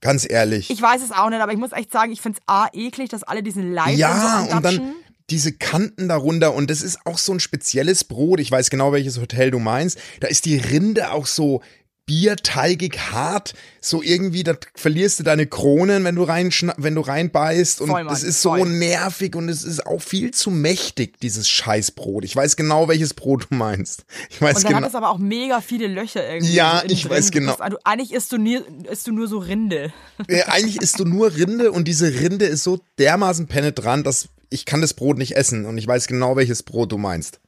[0.00, 0.70] Ganz ehrlich.
[0.70, 3.08] Ich weiß es auch nicht, aber ich muss echt sagen, ich finde es A, eklig,
[3.08, 4.92] dass alle diesen Leib ja, und so und dann
[5.30, 8.38] diese Kanten darunter und das ist auch so ein spezielles Brot.
[8.38, 9.98] Ich weiß genau, welches Hotel du meinst.
[10.20, 11.62] Da ist die Rinde auch so
[12.06, 17.80] bierteigig hart, so irgendwie, da verlierst du deine Kronen, wenn du rein, wenn du reinbeißt
[17.80, 18.68] und Voll, Mann, das ist so voll.
[18.68, 22.24] nervig und es ist auch viel zu mächtig, dieses Scheißbrot.
[22.24, 24.04] Ich weiß genau, welches Brot du meinst.
[24.30, 24.82] Ich weiß Und dann genau.
[24.84, 26.54] hat es aber auch mega viele Löcher irgendwie.
[26.54, 27.10] Ja, ich drin.
[27.10, 27.52] weiß Du genau.
[27.52, 29.92] bist- Also eigentlich isst du, nie, isst du nur so Rinde.
[30.28, 34.64] Äh, eigentlich isst du nur Rinde und diese Rinde ist so dermaßen penetrant, dass ich
[34.64, 37.38] kann das Brot nicht essen und ich weiß genau, welches Brot du meinst.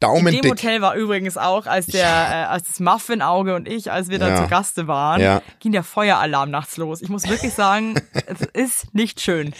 [0.00, 0.50] In Daumen dem dick.
[0.52, 4.28] Hotel war übrigens auch, als der, äh, als das Muffin-Auge und ich, als wir da
[4.28, 4.36] Ja.
[4.44, 5.42] zu Gaste waren, Ja.
[5.58, 7.02] ging der Feueralarm nachts los.
[7.02, 7.94] Ich muss wirklich sagen,
[8.26, 9.52] es ist nicht schön.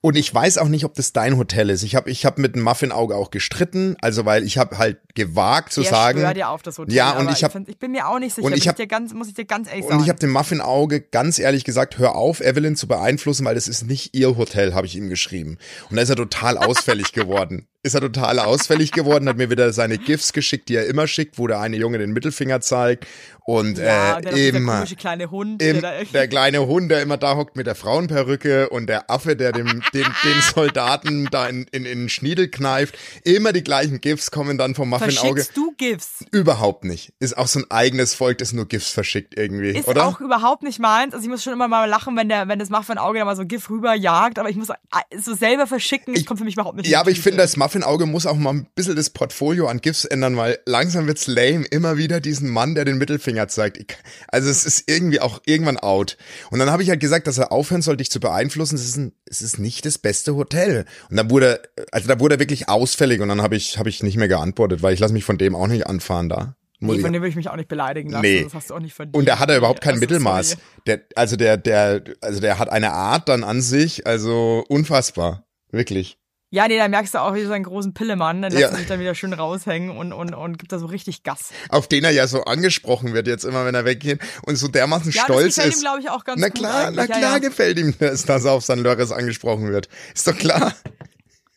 [0.00, 1.84] Und ich weiß auch nicht, ob das dein Hotel ist.
[1.84, 5.72] Ich habe ich hab mit dem Muffin-Auge auch gestritten, also weil ich habe halt gewagt
[5.72, 6.18] zu Der sagen.
[6.18, 6.92] schwört ja auf das Hotel.
[6.92, 8.88] Ja, und ich hab- find- ich bin mir auch nicht sicher, und ich hab- dir
[8.88, 10.02] ganz, muss ich dir ganz ehrlich Und sagen.
[10.02, 13.86] ich habe dem Muffin-Auge ganz ehrlich gesagt, hör auf, Evelyn zu beeinflussen, weil das ist
[13.86, 15.58] nicht ihr Hotel, habe ich ihm geschrieben.
[15.90, 17.68] Und da ist er total ausfällig geworden.
[17.86, 21.38] Ist er total ausfällig geworden, hat mir wieder seine GIFs geschickt, die er immer schickt,
[21.38, 23.06] wo der eine Junge den Mittelfinger zeigt.
[23.48, 24.74] Und ja, äh, der, immer.
[24.74, 28.68] komische kleine Hund, Im, der der kleine Hund, der immer da hockt mit der Frauenperücke
[28.70, 32.98] und der Affe, der dem, den, den Soldaten da in, in, in den Schniedel kneift.
[33.22, 35.42] Immer die gleichen GIFs kommen dann vom Muffin-Auge.
[35.42, 36.24] Verschickst du GIFs?
[36.32, 37.12] Überhaupt nicht.
[37.20, 40.06] Ist auch so ein eigenes Volk, das nur GIFs verschickt irgendwie, Ist oder?
[40.06, 41.14] auch überhaupt nicht meins.
[41.14, 43.46] Also ich muss schon immer mal lachen, wenn der, wenn das Muffin-Auge da mal so
[43.46, 44.74] GIF rüberjagt, aber ich muss äh,
[45.20, 48.06] so selber verschicken, das kommt für mich überhaupt nicht ja, aber ich finde, das Muffin-Auge
[48.06, 51.64] muss auch mal ein bisschen das Portfolio an GIFs ändern, weil langsam wird's lame.
[51.70, 53.76] Immer wieder diesen Mann, der den Mittelfinger zeigt.
[53.76, 53.86] Ich,
[54.28, 56.16] also es ist irgendwie auch irgendwann out.
[56.50, 58.74] Und dann habe ich halt gesagt, dass er aufhören soll, dich zu beeinflussen.
[58.76, 60.86] Es ist, ein, es ist nicht das beste Hotel.
[61.10, 61.60] Und dann wurde,
[61.92, 64.82] also da wurde er wirklich ausfällig und dann habe ich, habe ich nicht mehr geantwortet,
[64.82, 66.56] weil ich lasse mich von dem auch nicht anfahren da.
[66.78, 68.22] Muss Nee, ich- von dem würde ich mich auch nicht beleidigen lassen.
[68.22, 68.44] Nee.
[68.44, 69.16] Das hast du auch nicht verdient.
[69.16, 70.56] und da hat er überhaupt kein Also, Mittelmaß.
[70.86, 75.46] Der, also der, der, also der hat eine Art dann an sich, also unfassbar.
[75.70, 76.18] Wirklich.
[76.56, 78.68] Ja, nee, da merkst du auch wieder so einen großen Pillemann, dann lässt Ja.
[78.70, 81.50] er sich dann wieder schön raushängen und, und, und gibt da so richtig Gas.
[81.68, 85.12] Auf den er ja so angesprochen wird jetzt immer, wenn er weggeht und so dermaßen
[85.12, 85.80] Ja, stolz das gefällt ist.
[85.80, 87.08] ihm, glaube ich, auch ganz na gut klar, na eigentlich.
[87.10, 87.38] Ja, klar ja.
[87.40, 89.90] gefällt ihm das, dass er auf San Lores angesprochen wird.
[90.14, 90.72] Ist doch klar.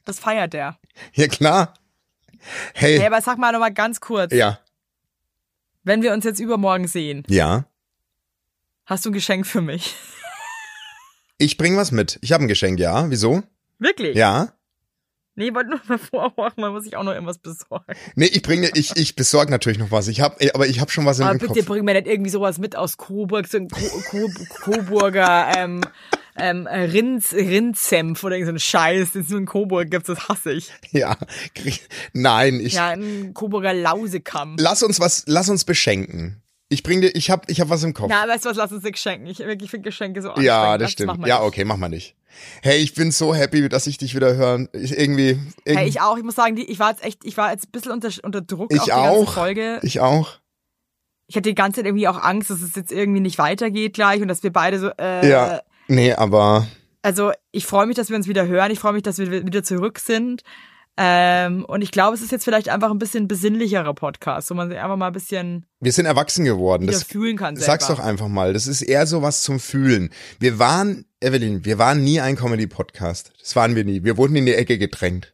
[0.04, 0.78] Das feiert der.
[1.14, 1.74] Ja, klar.
[2.74, 4.60] Hey, Hey, aber sag mal noch mal ganz kurz, ja.
[5.84, 7.64] wenn wir uns jetzt übermorgen sehen, Ja.
[8.86, 9.96] hast du ein Geschenk für mich?
[11.38, 12.20] Ich bring was mit.
[12.22, 13.10] Ich habe ein Geschenk, ja.
[13.10, 13.44] Wieso?
[13.78, 14.18] Wirklich?
[14.18, 14.52] Ja.
[15.40, 15.98] Nee, wollte nur mal
[16.34, 17.86] vormachen, man muss sich auch noch irgendwas besorgen.
[18.16, 20.10] Nee, ich bringe, ich, ich besorge natürlich noch was.
[20.10, 21.66] Ich hab, aber ich habe schon was im, Aber im bitte Kopf.
[21.66, 23.80] bring mir nicht irgendwie sowas mit aus Coburg, so ein Co
[24.12, 24.30] Co
[24.64, 25.80] Coburger ähm,
[26.36, 30.28] ähm, Rinds, Rindsenf oder irgendein so ein Scheiß, den es nur in Coburg gibt, das
[30.28, 30.72] hasse ich.
[30.92, 31.18] Ja.
[32.14, 34.58] Nein, ich, Ja, ein Coburger Lausekamm.
[34.60, 36.42] lass uns was, lass uns beschenken.
[36.72, 38.10] Ich bring dir, ich hab, ich hab was im Kopf.
[38.12, 39.26] Na, weißt du was, lass uns nicht schenken.
[39.26, 41.26] Ich wirklich finde Geschenke so ja, das stimmt.
[41.26, 42.16] Ja, okay, mach mal nicht.
[42.62, 44.70] Hey, ich bin so happy, dass ich dich wieder hören.
[44.74, 46.18] Ich irgendwie, irgendwie Hey, ich auch.
[46.18, 48.42] Ich muss sagen, die, ich war jetzt echt, ich war jetzt ein bisschen unter, unter
[48.42, 49.16] Druck Ich auf die auch.
[49.18, 49.80] ganze Folge.
[49.82, 50.38] ich auch.
[51.26, 54.22] Ich hatte die ganze Zeit irgendwie auch Angst, dass es jetzt irgendwie nicht weitergeht gleich
[54.22, 55.62] und dass wir beide so, äh, Ja.
[55.88, 56.68] Nee, aber
[57.02, 58.72] also ich freue mich, dass wir uns wieder hören.
[58.72, 60.44] Ich freue mich, dass wir wieder zurück sind.
[61.02, 64.68] Ähm, und ich glaube, es ist jetzt vielleicht einfach ein bisschen besinnlicherer Podcast, wo man
[64.70, 66.88] sich einfach mal ein bisschen Wir sind erwachsen geworden.
[66.88, 67.66] Das, fühlen kann selber.
[67.72, 68.52] sag's doch einfach mal.
[68.52, 70.10] Das ist eher so was zum Fühlen.
[70.40, 73.32] Wir waren, Evelyn, wir waren nie ein Comedy-Podcast.
[73.40, 74.04] Das waren wir nie.
[74.04, 75.34] Wir wurden in die Ecke gedrängt.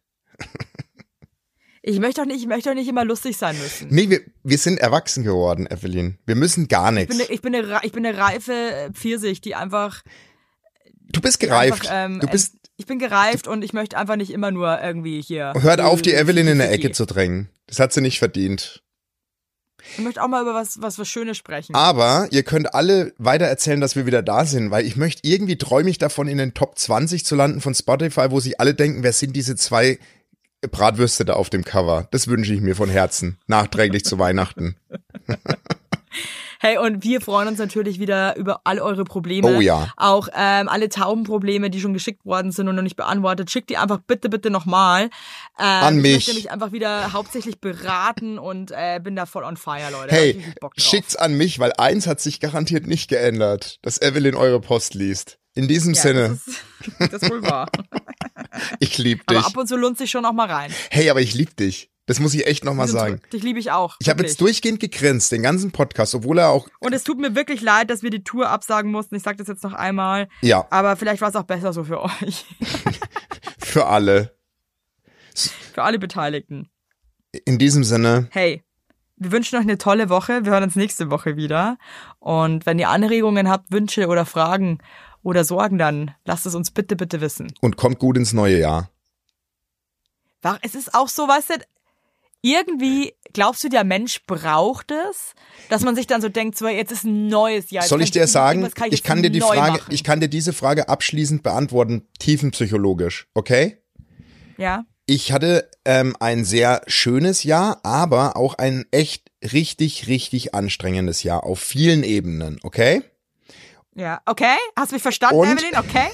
[1.82, 3.88] Ich möchte doch nicht, ich möchte doch nicht immer lustig sein müssen.
[3.92, 6.18] Nee, wir, wir sind erwachsen geworden, Evelyn.
[6.26, 7.16] Wir müssen gar Ich nichts.
[7.16, 10.02] bin, eine, ich, bin eine, ich bin eine reife Pfirsich, die einfach,
[11.12, 11.88] Du bist gereift.
[11.88, 15.22] einfach ähm, du bist, ich bin gereift und ich möchte einfach nicht immer nur irgendwie
[15.22, 15.54] hier.
[15.60, 16.72] hört auf, die äh, Evelyn in der.
[16.72, 17.50] Ecke zu drängen.
[17.68, 18.82] Das hat sie nicht verdient.
[19.98, 21.76] Ich möchte auch mal über was, was, was Schönes sprechen.
[21.76, 25.58] Aber ihr könnt alle weiter erzählen, dass wir wieder da sind, weil ich möchte irgendwie
[25.58, 29.04] träume ich davon, in den Top 20 zu landen von Spotify, wo sich alle denken,
[29.04, 30.00] wer sind diese zwei
[30.62, 32.08] Bratwürste da auf dem Cover?
[32.12, 33.38] Das wünsche ich mir von Herzen.
[33.46, 34.76] Nachträglich zu Weihnachten.
[36.66, 39.56] Hey, und wir freuen uns natürlich wieder über all eure Probleme.
[39.56, 39.94] Oh ja.
[39.98, 43.52] Auch ähm, alle Taubenprobleme, die schon geschickt worden sind und noch nicht beantwortet.
[43.52, 45.04] Schickt die einfach bitte, bitte nochmal.
[45.04, 45.10] Ähm,
[45.60, 46.14] An Ich mich.
[46.16, 50.16] möchte mich einfach wieder hauptsächlich beraten und äh, bin da voll on fire, Leute.
[50.16, 50.44] Ich Hey,
[50.78, 55.38] schickt's an mich, weil eins hat sich garantiert nicht geändert, dass Evelyn eure Post liest.
[55.54, 56.64] In diesem ja, Sinne, Das ist,
[57.14, 57.70] das ist wohl wahr.
[58.80, 59.38] ich lieb dich.
[59.38, 60.74] Aber ab und zu lohnt sich schon auch mal rein.
[60.90, 61.92] Hey, aber ich lieb dich.
[62.08, 63.20] Das muss ich echt nochmal sagen.
[63.34, 63.96] Dich liebe ich auch.
[64.00, 67.34] Ich habe jetzt durchgehend gegrinst, den ganzen Podcast, obwohl er auch, Und es tut mir
[67.36, 69.16] wirklich leid, dass wir die Tour absagen mussten.
[69.16, 70.28] Ich sage das jetzt noch einmal.
[70.42, 72.46] ja, Aber vielleicht war es auch besser so für euch.
[73.60, 74.38] für alle.
[75.34, 76.70] für alle Beteiligten.
[77.46, 78.64] In diesem Sinne, Hey,
[79.18, 80.46] wir wünschen euch eine tolle Woche.
[80.46, 81.78] Wir hören uns nächste Woche wieder.
[82.20, 84.78] Und wenn ihr Anregungen habt, Wünsche oder Fragen
[85.24, 87.52] oder Sorgen, dann lasst es uns bitte, bitte wissen.
[87.62, 88.92] und kommt gut ins neue Jahr.
[90.62, 91.54] Es ist auch so, weißt du,
[92.46, 95.34] irgendwie glaubst du, der Mensch braucht es,
[95.70, 97.84] dass man sich dann so denkt, so jetzt ist ein neues Jahr.
[97.84, 99.94] Soll ich dir sagen, kann ich jetzt kann dir die Frage, machen.
[99.94, 103.80] ich kann dir diese Frage abschließend beantworten, tiefenpsychologisch, okay?
[104.58, 111.24] ja, Ich hatte ähm, ein sehr schönes Jahr, aber auch ein echt richtig, richtig anstrengendes
[111.24, 113.02] Jahr auf vielen Ebenen, okay?
[113.96, 115.48] ja, okay, hast du mich verstanden, Und?
[115.52, 115.78] Evelyn?
[115.78, 116.08] Okay,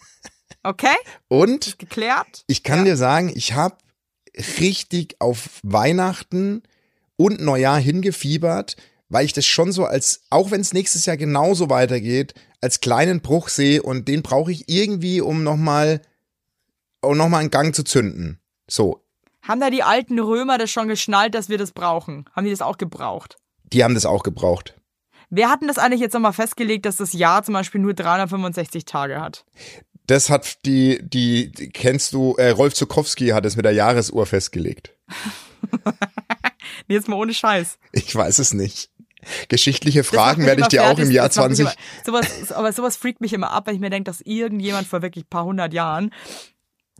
[0.62, 0.96] okay,
[1.28, 2.44] Und geklärt.
[2.46, 3.76] ich kann dir sagen, ich habe
[4.60, 6.62] richtig auf Weihnachten
[7.16, 8.76] und Neujahr hingefiebert,
[9.08, 13.20] weil ich das schon so als, auch wenn es nächstes Jahr genauso weitergeht, als kleinen
[13.20, 16.02] Bruch sehe und den brauche ich irgendwie, um nochmal,
[17.00, 18.40] um nochmal einen Gang zu zünden.
[18.68, 19.02] So,
[19.42, 22.24] Haben da die alten Römer das schon geschnallt, dass wir das brauchen?
[22.34, 23.36] Haben die das auch gebraucht?
[23.72, 24.74] die haben das auch gebraucht.
[25.28, 28.84] Wer hat denn das eigentlich jetzt nochmal festgelegt, dass das Jahr zum Beispiel nur 365
[28.84, 29.44] Tage hat?
[30.06, 34.26] Das hat die, die, die kennst du, äh, Rolf Zukowski hat es mit der Jahresuhr
[34.26, 34.94] festgelegt.
[36.88, 37.78] Nee, jetzt mal ohne Scheiß.
[37.92, 38.90] Ich weiß es nicht.
[39.48, 41.76] Geschichtliche Das Fragen werde ich dir auch im Jahr Das macht mich 20.
[42.06, 45.02] Immer, sowas, aber sowas freakt mich immer ab, wenn ich mir denke, dass irgendjemand vor
[45.02, 46.12] wirklich ein paar hundert Jahren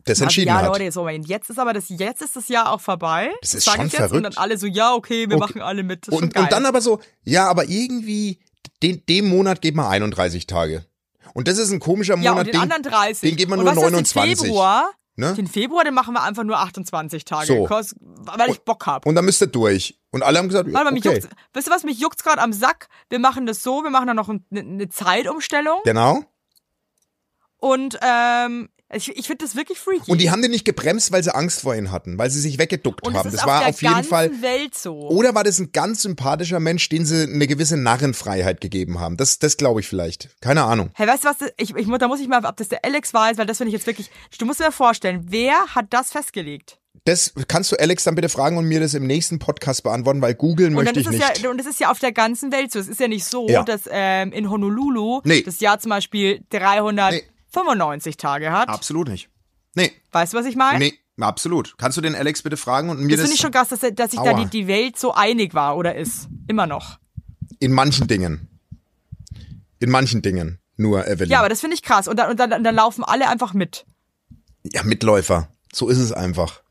[0.05, 0.67] Das also, entschieden ja, hat.
[0.67, 3.31] Leute, jetzt, Moment, jetzt ist aber das, jetzt ist das Jahr auch vorbei.
[3.43, 4.25] Das ist sag schon jetzt, Und verrückt.
[4.27, 5.39] dann alle so, ja, okay, wir Okay.
[5.39, 6.09] machen alle mit.
[6.09, 8.41] Das Und, und dann aber so, ja, aber irgendwie,
[8.83, 10.85] den, dem Monat geht man 31 Tage.
[11.35, 13.29] Und das ist ein komischer ja, Monat, und den, den, anderen 30.
[13.29, 14.39] den geht man nur weißt du was, 29.
[14.39, 15.35] Den Februar, ne?
[15.35, 17.47] den Februar, den machen wir einfach nur 28 Tage.
[17.47, 17.69] So.
[17.69, 19.07] Weil ich Bock hab.
[19.07, 19.99] Und dann müsst ihr durch.
[20.11, 21.17] Und alle haben gesagt, ja, Warte mal, mich okay.
[21.21, 21.29] juckt's.
[21.53, 22.89] Wisst ihr was, mich juckt's gerade am Sack.
[23.11, 25.81] Wir machen das so, wir machen dann noch ein- eine, eine Zeitumstellung.
[25.85, 26.25] Genau.
[27.59, 30.11] Und ähm, ich, ich finde das wirklich freaky.
[30.11, 32.59] Und die haben den nicht gebremst, weil sie Angst vor ihnen hatten, weil sie sich
[32.59, 33.31] weggeduckt haben.
[33.33, 34.31] Das auf war auf jeden Fall.
[34.43, 34.97] Welt so.
[35.09, 39.17] Oder war das ein ganz sympathischer Mensch, den sie eine gewisse Narrenfreiheit gegeben haben?
[39.17, 40.41] Das, das glaube ich vielleicht.
[40.41, 40.91] Keine Ahnung.
[40.95, 41.37] Hey, weißt du was?
[41.57, 43.75] Ich, ich, da muss ich mal, ob das der Alex weiß, weil das finde ich
[43.75, 44.11] jetzt wirklich.
[44.39, 46.79] Du musst dir vorstellen, wer hat das festgelegt?
[47.05, 50.35] Das kannst du Alex dann bitte fragen und mir das im nächsten Podcast beantworten, weil
[50.35, 51.39] googeln möchte ich nicht.
[51.43, 52.79] ja, und es ist ja auf der ganzen Welt so.
[52.81, 53.63] Es ist ja nicht so, Ja.
[53.63, 55.43] dass ähm, in Honolulu Nee.
[55.43, 56.41] das Jahr zum Beispiel
[57.57, 58.69] 395 Tage hat.
[58.69, 59.29] Absolut nicht.
[59.75, 60.79] Nee, Weißt du, was ich meine?
[60.79, 61.75] nee, absolut.
[61.79, 63.81] Kannst du den Alex bitte fragen und mir Das das, finde ich schon krass, dass,
[63.95, 66.29] dass sich da die, die Welt so einig war oder ist.
[66.47, 66.99] Immer noch.
[67.59, 68.49] in manchen Dingen.
[69.81, 70.59] In manchen Dingen.
[70.79, 71.31] Nur Evelyn.
[71.31, 72.07] Ja, aber das finde ich krass.
[72.09, 73.85] Und dann, und, dann, und dann laufen alle einfach mit.
[74.63, 75.49] ja, Mitläufer.
[75.73, 76.63] So ist es einfach.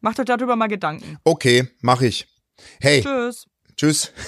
[0.00, 1.18] Macht euch darüber mal Gedanken.
[1.24, 2.26] Okay, mach ich.
[2.80, 3.46] Hey, Tschüss.
[3.76, 4.12] tschüss.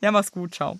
[0.00, 0.54] Ja, mach's gut.
[0.54, 0.78] Ciao.